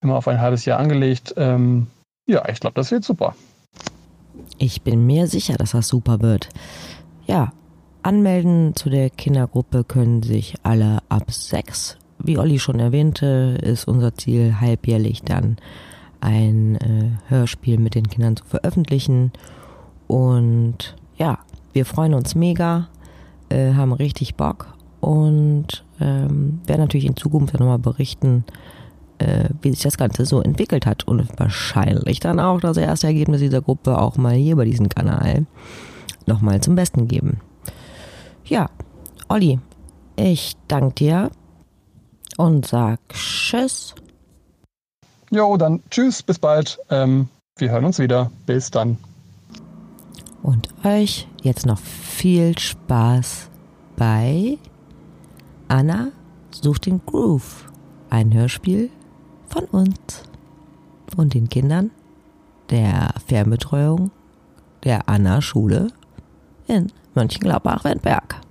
immer 0.00 0.16
auf 0.16 0.28
ein 0.28 0.40
halbes 0.40 0.64
Jahr 0.64 0.78
angelegt. 0.78 1.34
Ähm, 1.36 1.86
ja, 2.26 2.48
ich 2.48 2.60
glaube, 2.60 2.74
das 2.74 2.90
wird 2.90 3.04
super. 3.04 3.34
Ich 4.58 4.82
bin 4.82 5.06
mir 5.06 5.26
sicher, 5.26 5.54
dass 5.56 5.72
das 5.72 5.88
super 5.88 6.20
wird. 6.20 6.48
Ja, 7.26 7.52
anmelden 8.02 8.74
zu 8.74 8.90
der 8.90 9.10
Kindergruppe 9.10 9.84
können 9.84 10.22
sich 10.22 10.54
alle 10.62 10.98
ab 11.08 11.30
sechs. 11.30 11.96
Wie 12.18 12.38
Olli 12.38 12.58
schon 12.58 12.80
erwähnte, 12.80 13.58
ist 13.62 13.86
unser 13.86 14.14
Ziel 14.14 14.60
halbjährlich 14.60 15.22
dann 15.22 15.56
ein 16.20 16.76
äh, 16.76 17.10
Hörspiel 17.28 17.78
mit 17.78 17.94
den 17.94 18.08
Kindern 18.08 18.36
zu 18.36 18.44
veröffentlichen. 18.44 19.32
Und 20.06 20.96
ja, 21.16 21.38
wir 21.72 21.84
freuen 21.84 22.14
uns 22.14 22.34
mega, 22.34 22.88
äh, 23.48 23.74
haben 23.74 23.92
richtig 23.92 24.34
Bock 24.36 24.74
und 25.00 25.84
ähm, 26.00 26.60
werden 26.66 26.80
natürlich 26.80 27.06
in 27.06 27.16
Zukunft 27.16 27.54
nochmal 27.54 27.78
berichten, 27.78 28.44
äh, 29.18 29.48
wie 29.62 29.70
sich 29.70 29.82
das 29.82 29.98
Ganze 29.98 30.26
so 30.26 30.40
entwickelt 30.40 30.86
hat 30.86 31.04
und 31.04 31.28
wahrscheinlich 31.38 32.20
dann 32.20 32.40
auch 32.40 32.60
das 32.60 32.76
erste 32.76 33.06
Ergebnis 33.06 33.40
dieser 33.40 33.62
Gruppe 33.62 33.98
auch 33.98 34.16
mal 34.16 34.34
hier 34.34 34.56
bei 34.56 34.64
diesem 34.64 34.88
Kanal 34.88 35.46
nochmal 36.26 36.60
zum 36.60 36.74
Besten 36.74 37.08
geben. 37.08 37.40
Ja, 38.44 38.68
Olli, 39.28 39.58
ich 40.16 40.54
danke 40.68 40.94
dir 40.94 41.30
und 42.36 42.66
sag 42.66 43.00
Tschüss. 43.08 43.94
Jo, 45.30 45.56
dann 45.56 45.82
tschüss, 45.90 46.22
bis 46.22 46.38
bald. 46.38 46.78
Ähm, 46.90 47.28
wir 47.58 47.70
hören 47.70 47.84
uns 47.84 47.98
wieder. 47.98 48.30
Bis 48.46 48.70
dann. 48.70 48.96
Und 50.42 50.68
euch 50.84 51.26
jetzt 51.42 51.66
noch 51.66 51.78
viel 51.78 52.56
Spaß 52.56 53.48
bei 53.96 54.58
Anna 55.68 56.12
sucht 56.50 56.86
den 56.86 57.00
Groove. 57.04 57.70
Ein 58.08 58.32
Hörspiel 58.32 58.90
von 59.48 59.64
uns 59.64 60.22
und 61.16 61.34
den 61.34 61.48
Kindern 61.48 61.90
der 62.70 63.14
Fernbetreuung 63.26 64.10
der 64.84 65.08
Anna-Schule 65.08 65.88
in 66.68 66.92
Mönchengladbach-Wendberg. 67.14 68.45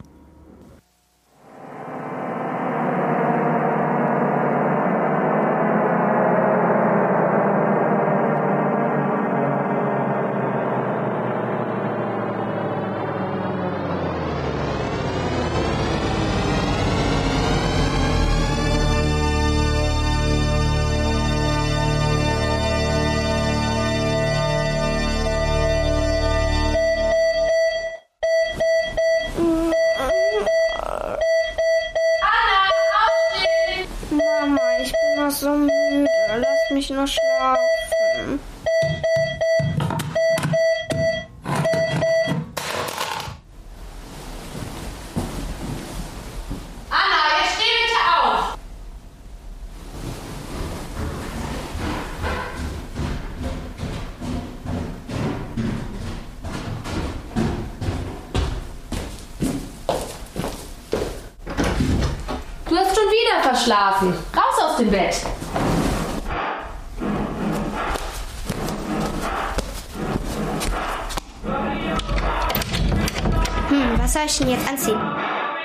Wieder 63.26 63.42
verschlafen. 63.42 64.14
Raus 64.36 64.72
aus 64.72 64.78
dem 64.78 64.92
Bett. 64.92 65.16
Hm, 73.70 74.00
was 74.00 74.14
soll 74.14 74.22
ich 74.26 74.38
denn 74.38 74.50
jetzt 74.50 74.70
anziehen? 74.70 75.00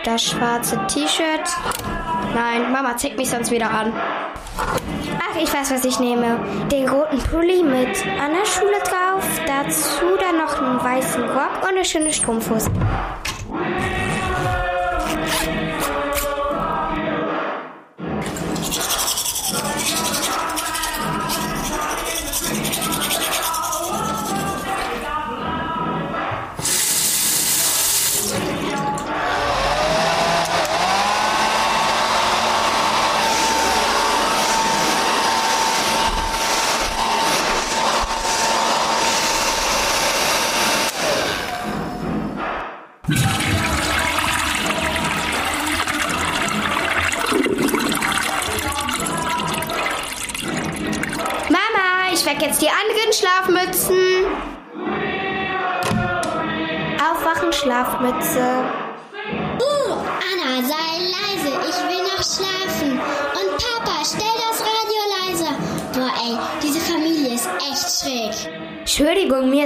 Das 0.04 0.22
schwarze 0.22 0.80
T-Shirt? 0.86 1.48
Nein, 2.34 2.72
Mama 2.72 2.96
zeigt 2.96 3.18
mich 3.18 3.28
sonst 3.28 3.50
wieder 3.50 3.70
an. 3.70 3.92
Ach, 4.56 5.36
ich 5.36 5.52
weiß, 5.52 5.72
was 5.72 5.84
ich 5.84 6.00
nehme. 6.00 6.38
Den 6.70 6.88
roten 6.88 7.18
Pulli 7.18 7.62
mit 7.62 8.04
Anna-Schule 8.06 8.78
drauf, 8.84 9.24
dazu 9.46 10.16
dann 10.18 10.38
noch 10.38 10.60
einen 10.60 10.82
weißen 10.82 11.22
Rock 11.24 11.62
und 11.62 11.68
eine 11.68 11.84
schöne 11.84 12.12
Strumpfhose. 12.12 12.70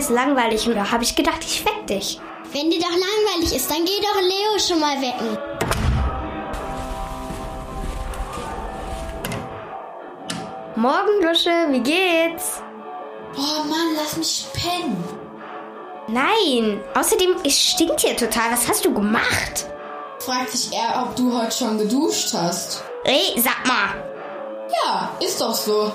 Ist 0.05 0.11
langweilig 0.11 0.69
oder 0.69 0.91
habe 0.91 1.03
ich 1.03 1.15
gedacht, 1.15 1.41
ich 1.41 1.65
weck 1.65 1.87
dich. 1.87 2.21
Wenn 2.53 2.71
dir 2.71 2.79
doch 2.79 2.91
langweilig 2.91 3.57
ist, 3.57 3.71
dann 3.71 3.85
geh 3.85 4.01
doch 4.01 4.21
Leo 4.21 4.59
schon 4.59 4.81
mal 4.81 5.01
wecken. 5.01 5.39
Morgen, 10.77 11.23
Lusche, 11.23 11.51
wie 11.71 11.81
geht's? 11.81 12.61
Oh 13.37 13.65
Mann, 13.67 13.97
lass 13.97 14.17
mich 14.17 14.45
pennen. 14.53 15.03
Nein, 16.09 16.83
außerdem, 16.95 17.37
es 17.45 17.59
stinkt 17.59 18.01
hier 18.01 18.17
total. 18.17 18.53
Was 18.53 18.69
hast 18.69 18.85
du 18.85 18.93
gemacht? 18.93 19.67
Fragt 20.19 20.51
sich 20.51 20.71
er, 20.73 21.03
ob 21.03 21.17
du 21.17 21.33
heute 21.33 21.53
schon 21.53 21.79
geduscht 21.79 22.35
hast. 22.35 22.85
Ey, 23.05 23.41
sag 23.41 23.67
mal. 23.67 23.95
Ja, 24.85 25.11
ist 25.21 25.41
doch 25.41 25.55
so. 25.55 25.93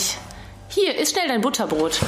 Endlich. 0.00 0.18
Hier, 0.68 0.96
iss 0.98 1.10
schnell 1.10 1.28
dein 1.28 1.40
Butterbrot. 1.40 2.00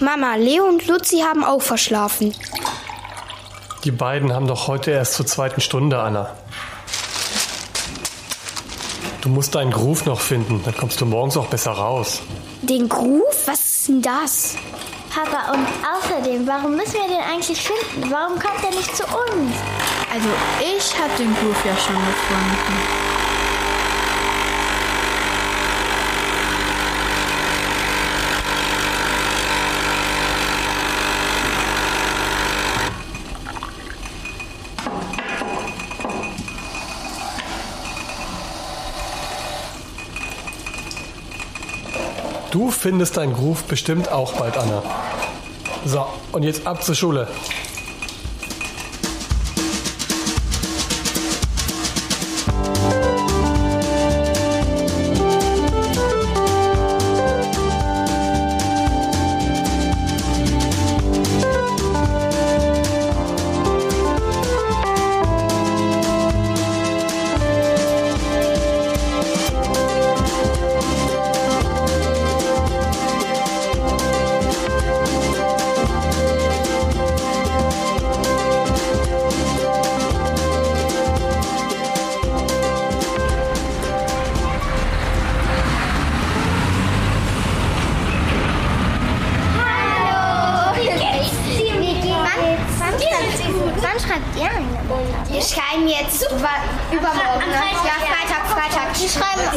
Mama, 0.00 0.36
Leo 0.36 0.64
und 0.64 0.86
Luzi 0.86 1.20
haben 1.20 1.44
auch 1.44 1.62
verschlafen. 1.62 2.34
Die 3.84 3.90
beiden 3.90 4.32
haben 4.32 4.46
doch 4.46 4.68
heute 4.68 4.90
erst 4.90 5.14
zur 5.14 5.26
zweiten 5.26 5.60
Stunde, 5.60 6.00
Anna. 6.00 6.36
Du 9.22 9.28
musst 9.28 9.54
deinen 9.54 9.72
Groove 9.72 10.04
noch 10.04 10.20
finden, 10.20 10.62
dann 10.64 10.76
kommst 10.76 11.00
du 11.00 11.06
morgens 11.06 11.36
auch 11.36 11.46
besser 11.46 11.72
raus. 11.72 12.20
Den 12.62 12.88
Groove? 12.88 13.46
Was 13.46 13.60
ist 13.60 13.88
denn 13.88 14.02
das? 14.02 14.56
Papa, 15.10 15.52
und 15.52 15.66
außerdem, 15.96 16.46
warum 16.46 16.76
müssen 16.76 16.94
wir 16.94 17.08
den 17.08 17.24
eigentlich 17.32 17.60
finden? 17.60 18.10
Warum 18.10 18.38
kommt 18.38 18.62
er 18.62 18.70
nicht 18.70 18.94
zu 18.94 19.04
uns? 19.04 19.54
Also 20.12 20.28
ich 20.60 20.94
habe 20.98 21.10
den 21.18 21.34
Groove 21.34 21.64
ja 21.64 21.76
schon 21.76 21.96
gefunden. 21.96 23.08
Du 42.50 42.67
findest 42.78 43.16
deinen 43.16 43.32
Groove 43.32 43.64
bestimmt 43.64 44.10
auch 44.10 44.34
bald, 44.34 44.56
Anna. 44.56 44.82
So, 45.84 46.06
und 46.32 46.44
jetzt 46.44 46.66
ab 46.66 46.82
zur 46.82 46.94
Schule. 46.94 47.26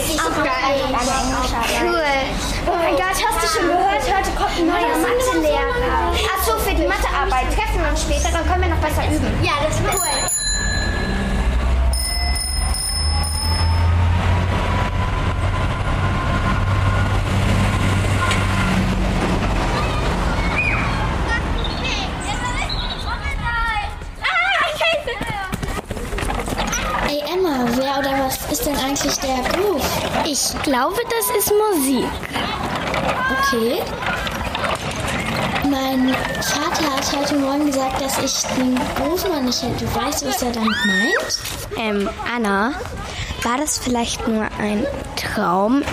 Schreiben 0.02 0.20
auch 0.20 0.44
geil. 0.44 0.82
Cool. 1.82 2.04
Oh 2.68 2.76
mein 2.78 2.96
Gott, 2.96 3.18
hast 3.28 3.44
du 3.44 3.60
schon 3.60 3.68
gehört? 3.68 4.02
Heute 4.02 4.32
kommt 4.38 4.58
ein 4.58 4.68
neuer 4.68 4.98
Mathelehrer. 4.98 6.14
Achso, 6.36 6.58
für 6.60 6.74
die 6.74 6.88
Mathearbeit. 6.88 7.46
Treffen 7.56 7.82
wir 7.82 7.90
uns 7.90 8.02
später, 8.02 8.30
dann 8.32 8.48
können 8.48 8.62
wir 8.64 8.70
noch 8.70 8.78
besser 8.78 9.04
üben. 9.08 9.44
Ja, 9.44 9.54
das 9.66 9.76
ist 9.76 9.84
cool. 9.94 10.08
Ey 27.10 27.20
Emma, 27.34 27.66
wer 27.76 28.00
oder 28.00 28.26
was 28.26 28.38
ist 28.50 28.66
denn 28.66 28.78
eigentlich 28.78 29.18
der 29.18 29.44
Groove? 29.52 29.84
Ich 30.24 30.54
glaube, 30.91 31.10
das 31.10 31.38
ist 31.38 31.51
Musik. 31.51 32.06
Okay. 33.39 33.82
Mein 35.69 36.13
Vater 36.41 36.95
hat 36.95 37.15
heute 37.15 37.36
Morgen 37.36 37.65
gesagt, 37.65 38.01
dass 38.01 38.17
ich 38.17 38.49
den 38.56 38.73
noch 38.73 39.41
nicht 39.41 39.62
hätte. 39.62 39.95
Weißt 39.95 40.21
du, 40.21 40.27
was 40.27 40.41
er 40.41 40.51
damit 40.51 40.75
meint? 40.86 41.39
Ähm, 41.77 42.10
Anna, 42.34 42.73
war 43.43 43.58
das 43.58 43.77
vielleicht 43.77 44.27
nur 44.27 44.47
ein 44.60 44.86
Traum? 45.15 45.84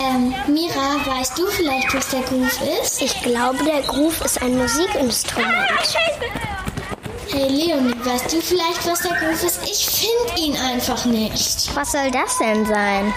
Ähm, 0.00 0.34
Mira, 0.46 1.18
weißt 1.18 1.38
du 1.38 1.46
vielleicht, 1.48 1.94
was 1.94 2.08
der 2.08 2.20
Groove 2.22 2.60
ist? 2.82 3.02
Ich 3.02 3.20
glaube, 3.22 3.62
der 3.64 3.82
Groove 3.82 4.24
ist 4.24 4.40
ein 4.40 4.56
Musikinstrument. 4.56 5.52
Hey 7.34 7.48
Leonie, 7.48 7.94
weißt 8.04 8.32
du 8.32 8.40
vielleicht, 8.40 8.86
was 8.86 9.00
der 9.00 9.10
Groove 9.10 9.42
ist? 9.42 9.60
Ich 9.64 9.86
finde 9.86 10.40
ihn 10.40 10.56
einfach 10.56 11.04
nicht. 11.04 11.74
Was 11.74 11.90
soll 11.90 12.08
das 12.12 12.38
denn 12.38 12.64
sein? 12.64 13.12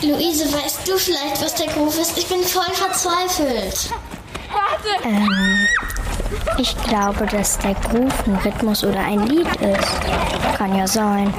Luise, 0.00 0.50
weißt 0.50 0.88
du 0.88 0.96
vielleicht, 0.96 1.44
was 1.44 1.54
der 1.56 1.66
Groove 1.66 1.98
ist? 1.98 2.16
Ich 2.16 2.26
bin 2.28 2.42
voll 2.42 2.72
verzweifelt. 2.72 3.90
Ähm, 5.04 5.68
ich 6.56 6.74
glaube, 6.84 7.26
dass 7.26 7.58
der 7.58 7.74
Groove 7.74 8.26
ein 8.26 8.36
Rhythmus 8.42 8.82
oder 8.82 9.00
ein 9.00 9.26
Lied 9.26 9.54
ist. 9.56 10.56
Kann 10.56 10.74
ja 10.74 10.86
sein. 10.86 11.34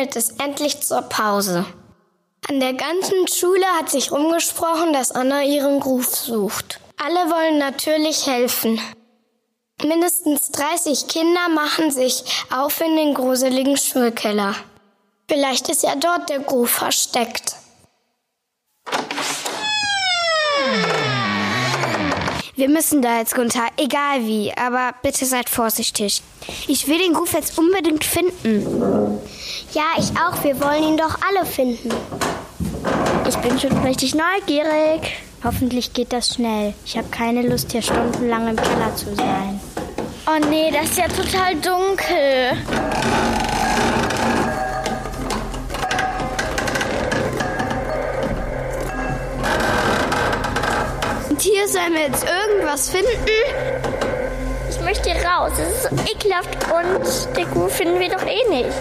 Klingelt 0.00 0.16
es 0.16 0.30
endlich 0.38 0.80
zur 0.80 1.02
Pause. 1.02 1.66
An 2.48 2.58
der 2.58 2.72
ganzen 2.72 3.28
Schule 3.28 3.66
hat 3.78 3.90
sich 3.90 4.10
rumgesprochen, 4.10 4.94
dass 4.94 5.12
Anna 5.12 5.42
ihren 5.42 5.78
Groove 5.78 6.06
sucht. 6.06 6.80
Alle 6.96 7.30
wollen 7.30 7.58
natürlich 7.58 8.26
helfen. 8.26 8.80
Mindestens 9.82 10.52
30 10.52 11.06
Kinder 11.06 11.50
machen 11.50 11.90
sich 11.90 12.24
auf 12.50 12.80
in 12.80 12.96
den 12.96 13.12
gruseligen 13.12 13.76
Schulkeller. 13.76 14.54
Vielleicht 15.28 15.68
ist 15.68 15.82
ja 15.82 15.94
dort 15.96 16.30
der 16.30 16.40
Groove 16.40 16.70
versteckt. 16.70 17.56
Wir 22.60 22.68
müssen 22.68 23.00
da 23.00 23.20
jetzt 23.20 23.38
runter, 23.38 23.68
egal 23.78 24.26
wie, 24.26 24.52
aber 24.54 24.92
bitte 25.02 25.24
seid 25.24 25.48
vorsichtig. 25.48 26.20
Ich 26.68 26.86
will 26.88 26.98
den 26.98 27.14
Groove 27.14 27.32
jetzt 27.32 27.56
unbedingt 27.56 28.04
finden. 28.04 29.18
Ja, 29.72 29.84
ich 29.96 30.10
auch. 30.10 30.44
Wir 30.44 30.60
wollen 30.60 30.82
ihn 30.82 30.96
doch 30.98 31.16
alle 31.26 31.46
finden. 31.46 31.88
Ich 33.26 33.36
bin 33.38 33.58
schon 33.58 33.78
richtig 33.78 34.14
neugierig. 34.14 35.10
Hoffentlich 35.42 35.94
geht 35.94 36.12
das 36.12 36.34
schnell. 36.34 36.74
Ich 36.84 36.98
habe 36.98 37.08
keine 37.08 37.48
Lust, 37.48 37.72
hier 37.72 37.80
stundenlang 37.80 38.48
im 38.48 38.56
Keller 38.56 38.94
zu 38.94 39.06
sein. 39.14 39.58
Oh 40.26 40.46
nee, 40.50 40.70
das 40.70 40.90
ist 40.90 40.98
ja 40.98 41.08
total 41.08 41.54
dunkel. 41.54 42.58
Hier 51.40 51.66
sollen 51.68 51.94
wir 51.94 52.02
jetzt 52.02 52.24
irgendwas 52.24 52.90
finden? 52.90 53.08
Ich 54.68 54.80
möchte 54.80 55.10
hier 55.10 55.22
raus. 55.22 55.52
Es 55.58 55.74
ist 55.74 55.82
so 55.84 56.12
ekelhaft 56.12 56.48
und 56.72 57.36
den 57.36 57.50
Groove 57.50 57.72
finden 57.72 57.98
wir 57.98 58.08
doch 58.08 58.24
eh 58.26 58.48
nicht. 58.50 58.76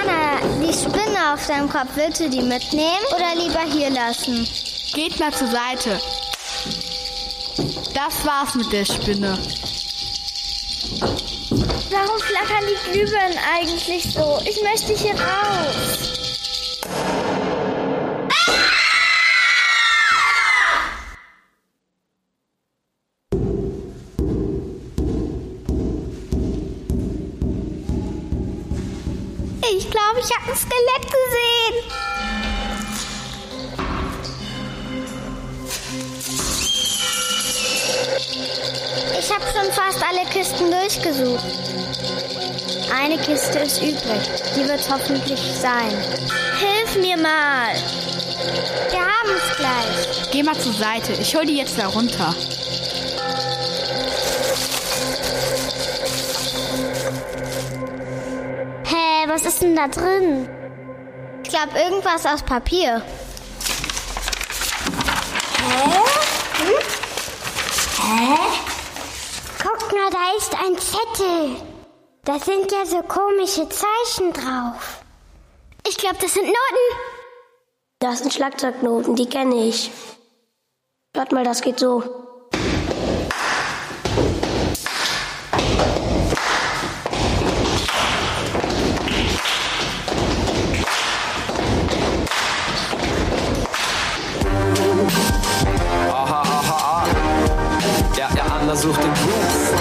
Anna, 0.00 0.40
die 0.60 0.72
Spinne 0.72 1.32
auf 1.32 1.46
deinem 1.46 1.68
Kopf, 1.68 1.90
willst 1.94 2.20
du 2.20 2.30
die 2.30 2.42
mitnehmen 2.42 3.06
oder 3.14 3.34
lieber 3.34 3.62
hier 3.62 3.90
lassen? 3.90 4.48
Geht 4.94 5.18
mal 5.18 5.32
zur 5.32 5.48
Seite. 5.48 6.00
Das 7.94 8.24
war's 8.24 8.54
mit 8.54 8.72
der 8.72 8.84
Spinne. 8.84 9.38
Warum 11.90 12.18
flackern 12.20 12.64
die 12.68 12.92
Glühbirnen 12.92 13.38
eigentlich 13.56 14.12
so? 14.12 14.38
Ich 14.44 14.62
möchte 14.62 14.92
hier 14.92 15.14
raus. 15.14 16.23
Ein 30.54 30.58
Skelett 30.58 31.04
gesehen. 31.10 31.74
Ich 39.18 39.32
habe 39.32 39.44
schon 39.52 39.72
fast 39.72 40.02
alle 40.02 40.24
Kisten 40.30 40.70
durchgesucht. 40.70 41.44
Eine 42.94 43.18
Kiste 43.18 43.58
ist 43.60 43.82
übrig. 43.82 44.22
Die 44.56 44.68
wird 44.68 44.88
hoffentlich 44.90 45.40
sein. 45.60 45.90
Hilf 46.58 46.96
mir 46.96 47.16
mal. 47.16 47.74
Wir 48.90 49.00
haben 49.00 49.30
es 49.36 49.56
gleich. 49.56 50.30
Geh 50.30 50.42
mal 50.42 50.58
zur 50.58 50.72
Seite. 50.72 51.12
Ich 51.14 51.34
hol 51.34 51.44
die 51.44 51.56
jetzt 51.56 51.78
da 51.78 51.88
runter. 51.88 52.34
Was 59.34 59.44
ist 59.46 59.62
denn 59.62 59.74
da 59.74 59.88
drin? 59.88 60.48
Ich 61.42 61.48
glaube, 61.48 61.76
irgendwas 61.76 62.24
aus 62.24 62.42
Papier. 62.44 63.02
Hä? 65.58 65.98
Hm? 66.58 66.78
Hä? 68.00 68.38
Guck 69.60 69.92
mal, 69.92 70.10
da 70.10 70.36
ist 70.36 70.54
ein 70.54 70.78
Zettel. 70.78 71.56
Da 72.24 72.38
sind 72.38 72.70
ja 72.70 72.86
so 72.86 73.02
komische 73.02 73.68
Zeichen 73.68 74.32
drauf. 74.32 75.02
Ich 75.86 75.96
glaube, 75.96 76.16
das 76.20 76.34
sind 76.34 76.44
Noten. 76.44 76.54
Das 77.98 78.20
sind 78.20 78.32
Schlagzeugnoten, 78.32 79.16
die 79.16 79.28
kenne 79.28 79.66
ich. 79.66 79.90
Warte 81.12 81.34
mal, 81.34 81.44
das 81.44 81.60
geht 81.60 81.80
so. 81.80 82.23
Sucht 98.84 99.02
den 99.02 99.14
Groove. 99.14 99.72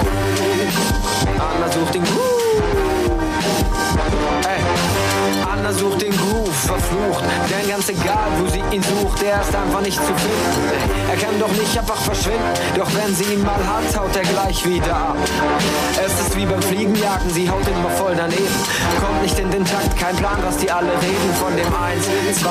Anna 1.38 1.68
sucht 1.74 1.94
den 1.94 2.04
Groove. 2.06 2.32
Anna 5.52 5.74
sucht 5.74 6.02
den 6.02 6.12
verflucht. 6.74 7.24
Denn 7.50 7.70
ganz 7.70 7.90
egal, 7.90 8.30
wo 8.40 8.48
sie 8.50 8.64
ihn 8.76 8.82
sucht, 8.82 9.22
er 9.24 9.42
ist 9.42 9.56
einfach 9.56 9.82
nicht 9.82 9.98
zu 9.98 10.14
finden. 10.14 10.64
Er 11.10 11.18
kann 11.18 11.40
doch 11.40 11.52
nicht 11.52 11.78
einfach 11.78 12.02
verschwinden. 12.02 12.54
Doch 12.76 12.90
wenn 12.96 13.14
sie 13.16 13.34
ihn 13.34 13.44
mal 13.44 13.62
hat, 13.62 13.88
haut 13.98 14.16
er 14.16 14.24
gleich 14.24 14.66
wieder 14.66 14.96
ab. 14.96 15.18
Es 16.04 16.14
ist 16.20 16.36
wie 16.36 16.46
beim 16.46 16.62
Fliegenjagen, 16.62 17.30
sie 17.30 17.50
haut 17.50 17.68
immer 17.68 17.90
voll 17.92 18.14
daneben. 18.16 18.58
Kommt 19.00 19.22
nicht 19.22 19.38
in 19.38 19.52
den 19.52 19.66
Takt, 19.66 19.98
kein 20.00 20.16
Plan, 20.16 20.40
was 20.44 20.58
die 20.58 20.72
alle 20.72 20.92
reden. 20.92 21.30
Von 21.40 21.56
dem 21.56 21.68
1, 21.68 22.40
2, 22.40 22.50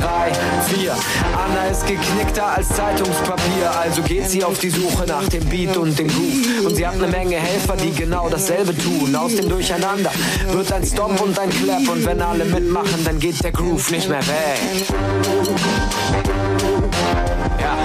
3, 0.00 0.76
4. 0.76 0.92
Anna 0.92 1.66
ist 1.70 1.86
geknickter 1.86 2.46
als 2.56 2.68
Zeitungspapier, 2.68 3.70
also 3.80 4.02
geht 4.02 4.28
sie 4.30 4.44
auf 4.44 4.58
die 4.58 4.70
Suche 4.70 5.04
nach 5.06 5.28
dem 5.28 5.44
Beat 5.46 5.76
und 5.76 5.98
dem 5.98 6.08
Groove. 6.08 6.66
Und 6.66 6.76
sie 6.76 6.86
hat 6.86 6.94
eine 6.94 7.08
Menge 7.08 7.36
Helfer, 7.36 7.76
die 7.76 7.92
genau 7.92 8.28
dasselbe 8.28 8.76
tun. 8.76 9.14
Aus 9.14 9.34
dem 9.34 9.48
Durcheinander 9.48 10.10
wird 10.52 10.72
ein 10.72 10.84
Stomp 10.84 11.20
und 11.20 11.38
ein 11.38 11.50
Clap. 11.50 11.88
Und 11.88 12.04
wenn 12.06 12.20
alle 12.20 12.44
mitmachen, 12.44 13.04
dann 13.04 13.18
geht 13.18 13.42
der 13.42 13.52
Groove 13.58 13.90
nicht 13.90 14.08
mehr 14.08 14.20
weg. 14.20 14.86
Ja, 17.60 17.76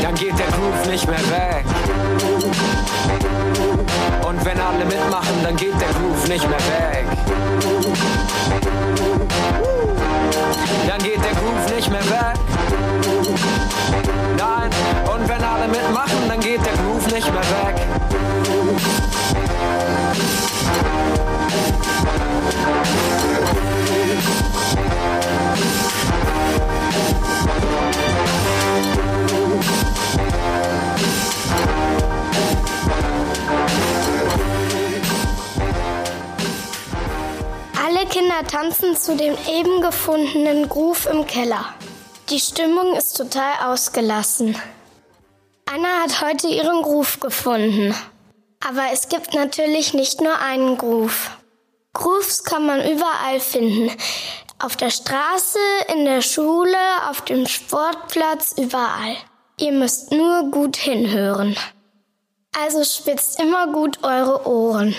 dann 0.00 0.14
geht 0.14 0.38
der 0.38 0.46
Groove 0.46 0.86
nicht 0.90 1.06
mehr 1.06 1.18
weg. 1.18 1.66
Und 4.26 4.42
wenn 4.42 4.58
alle 4.58 4.86
mitmachen, 4.86 5.42
dann 5.42 5.54
geht 5.56 5.78
der 5.78 5.88
Groove 5.88 6.28
nicht 6.28 6.48
mehr 6.48 6.58
weg. 6.58 7.06
Dann 10.88 10.98
geht 11.02 11.22
der 11.22 11.32
Groove 11.32 11.76
nicht 11.76 11.90
mehr 11.90 12.04
weg. 12.04 12.38
Nein, 14.38 14.70
und 15.14 15.28
wenn 15.28 15.44
alle 15.44 15.68
mitmachen, 15.68 16.26
dann 16.26 16.40
geht 16.40 16.64
der 16.64 16.72
Groove 16.72 17.12
nicht 17.12 17.30
mehr 17.30 17.42
weg. 17.42 18.11
Tanzen 38.92 38.96
zu 38.96 39.16
dem 39.16 39.36
eben 39.48 39.80
gefundenen 39.80 40.68
Groove 40.68 41.06
im 41.06 41.26
Keller. 41.26 41.64
Die 42.28 42.38
Stimmung 42.38 42.94
ist 42.94 43.16
total 43.16 43.72
ausgelassen. 43.72 44.56
Anna 45.66 46.02
hat 46.02 46.20
heute 46.20 46.48
ihren 46.48 46.82
Groove 46.82 47.20
gefunden. 47.20 47.94
Aber 48.60 48.92
es 48.92 49.08
gibt 49.08 49.34
natürlich 49.34 49.94
nicht 49.94 50.20
nur 50.20 50.38
einen 50.38 50.76
Groove. 50.76 51.30
Grooves 51.94 52.44
kann 52.44 52.66
man 52.66 52.80
überall 52.80 53.40
finden. 53.40 53.90
Auf 54.58 54.76
der 54.76 54.90
Straße, 54.90 55.58
in 55.94 56.04
der 56.04 56.20
Schule, 56.20 56.76
auf 57.08 57.22
dem 57.22 57.46
Sportplatz, 57.46 58.54
überall. 58.58 59.16
Ihr 59.58 59.72
müsst 59.72 60.12
nur 60.12 60.50
gut 60.50 60.76
hinhören. 60.76 61.56
Also 62.62 62.84
spitzt 62.84 63.40
immer 63.40 63.68
gut 63.68 64.02
eure 64.02 64.46
Ohren. 64.46 64.94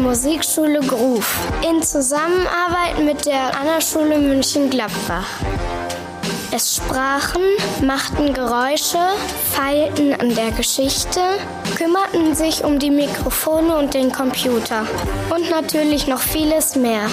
Musikschule 0.00 0.80
Groove 0.80 1.28
in 1.62 1.82
Zusammenarbeit 1.82 3.04
mit 3.04 3.26
der 3.26 3.54
Anna-Schule 3.54 4.18
München-Gladbach. 4.18 5.26
Es 6.50 6.76
sprachen, 6.76 7.42
machten 7.82 8.32
Geräusche, 8.32 8.98
feilten 9.52 10.14
an 10.14 10.34
der 10.34 10.52
Geschichte, 10.52 11.20
kümmerten 11.76 12.34
sich 12.34 12.64
um 12.64 12.78
die 12.78 12.90
Mikrofone 12.90 13.76
und 13.76 13.92
den 13.92 14.10
Computer 14.10 14.86
und 15.34 15.50
natürlich 15.50 16.06
noch 16.06 16.20
vieles 16.20 16.76
mehr. 16.76 17.08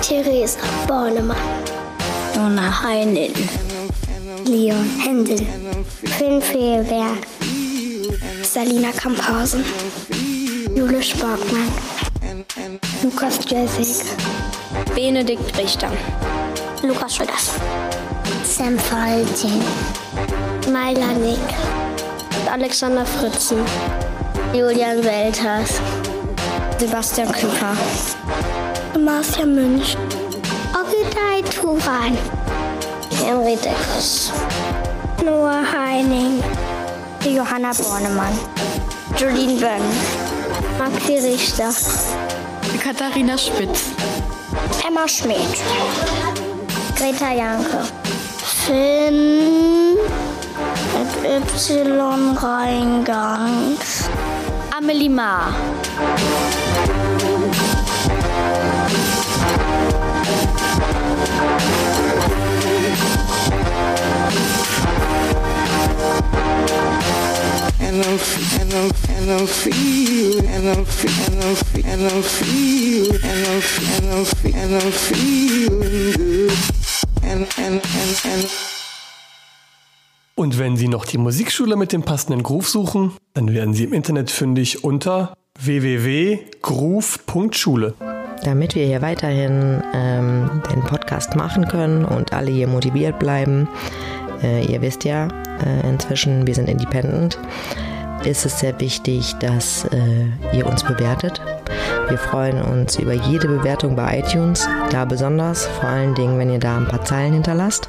Theresa 0.00 0.60
Bornemann, 0.86 1.36
Donna 2.34 2.82
Heinin, 2.84 3.34
Leon 4.44 4.88
Händel, 5.04 5.44
Finn 6.18 6.40
Fehlberg, 6.40 7.26
Salina 8.42 8.92
Kamphausen, 8.92 9.64
Jule 10.74 11.02
Sporkmann, 11.02 11.68
Lukas 13.02 13.40
Jessig, 13.48 14.04
Benedikt 14.94 15.58
Richter, 15.58 15.90
Lukas 16.82 17.16
Schütters, 17.16 17.50
Sam 18.44 18.78
Faltin, 18.78 19.60
Maila 20.72 21.12
Nick, 21.14 21.40
Alexander 22.48 23.04
Fritzen, 23.04 23.58
Julian 24.52 25.02
Welters, 25.02 25.80
Sebastian 26.78 27.32
Küper, 27.32 27.76
Marcia 29.00 29.46
Münch, 29.46 29.96
Ogidai 30.72 31.42
Turan, 31.50 32.16
Henry 33.18 33.56
Deckers, 33.56 34.30
Noah 35.24 35.64
Heining, 35.64 36.40
Johanna 37.24 37.72
Bornemann, 37.72 38.38
Jolene 39.16 39.58
Bönn, 39.58 39.82
Maxi 40.78 41.18
Richter, 41.18 41.72
Katharina 42.78 43.36
Spitz, 43.36 43.90
Emma 44.86 45.06
Schmidt, 45.08 45.38
Greta 46.96 47.32
Janke, 47.32 47.84
Finn 48.66 49.96
mit 50.92 51.10
Y 51.24 52.36
Reingangs, 52.36 54.08
Amelie 54.76 55.08
Maar, 55.08 55.54
and 67.80 68.04
I'm 68.04 68.18
and 68.60 68.72
I'm 68.74 69.11
and 69.22 69.30
I'm 69.30 69.46
feel 69.46 70.44
and 70.48 70.68
I'm 70.68 70.80
and 70.80 71.44
I'm 71.44 71.56
and 71.86 72.02
I'm 72.10 72.22
feel 72.22 73.14
and 73.14 73.46
I'm 73.46 73.62
and 73.94 74.10
I'm 74.10 74.26
and 74.54 74.74
I'm 74.74 74.92
feeling 74.92 76.12
good 76.16 76.52
and 77.22 77.46
and 77.58 77.80
and 77.80 78.24
and 78.24 78.48
Und 80.34 80.58
wenn 80.58 80.76
Sie 80.76 80.88
noch 80.88 81.04
die 81.04 81.18
Musikschule 81.18 81.76
mit 81.76 81.92
dem 81.92 82.02
passenden 82.02 82.42
Groove 82.42 82.68
suchen, 82.68 83.12
dann 83.34 83.54
werden 83.54 83.74
Sie 83.74 83.84
im 83.84 83.92
Internet 83.92 84.28
fündig 84.30 84.82
unter 84.82 85.34
www.groove.schule. 85.60 87.94
Damit 88.42 88.74
wir 88.74 88.86
hier 88.86 89.02
weiterhin 89.02 89.82
ähm, 89.94 90.62
den 90.72 90.80
Podcast 90.82 91.36
machen 91.36 91.68
können 91.68 92.04
und 92.04 92.32
alle 92.32 92.50
hier 92.50 92.66
motiviert 92.66 93.20
bleiben, 93.20 93.68
äh, 94.42 94.64
ihr 94.64 94.82
wisst 94.82 95.04
ja 95.04 95.28
äh, 95.64 95.88
inzwischen, 95.88 96.44
wir 96.46 96.54
sind 96.54 96.68
independent, 96.68 97.38
ist 98.24 98.46
es 98.46 98.60
sehr 98.60 98.78
wichtig, 98.80 99.34
dass 99.40 99.84
äh, 99.86 100.26
ihr 100.56 100.64
uns 100.66 100.84
bewertet. 100.84 101.40
Wir 102.08 102.18
freuen 102.18 102.62
uns 102.62 102.98
über 102.98 103.12
jede 103.12 103.48
Bewertung 103.48 103.96
bei 103.96 104.18
iTunes, 104.18 104.68
da 104.90 105.04
besonders, 105.04 105.66
vor 105.66 105.88
allen 105.88 106.14
Dingen, 106.14 106.38
wenn 106.38 106.50
ihr 106.50 106.58
da 106.58 106.76
ein 106.76 106.86
paar 106.86 107.04
Zeilen 107.04 107.32
hinterlasst. 107.34 107.88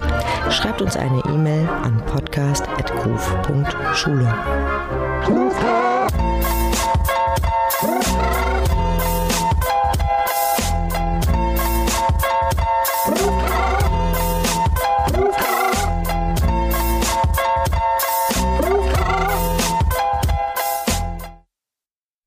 Schreibt 0.50 0.82
uns 0.82 0.96
eine 0.96 1.22
E-Mail 1.28 1.68
an 1.84 2.02
podcast.groove.schule. 2.06 4.34
Groove 5.26 5.93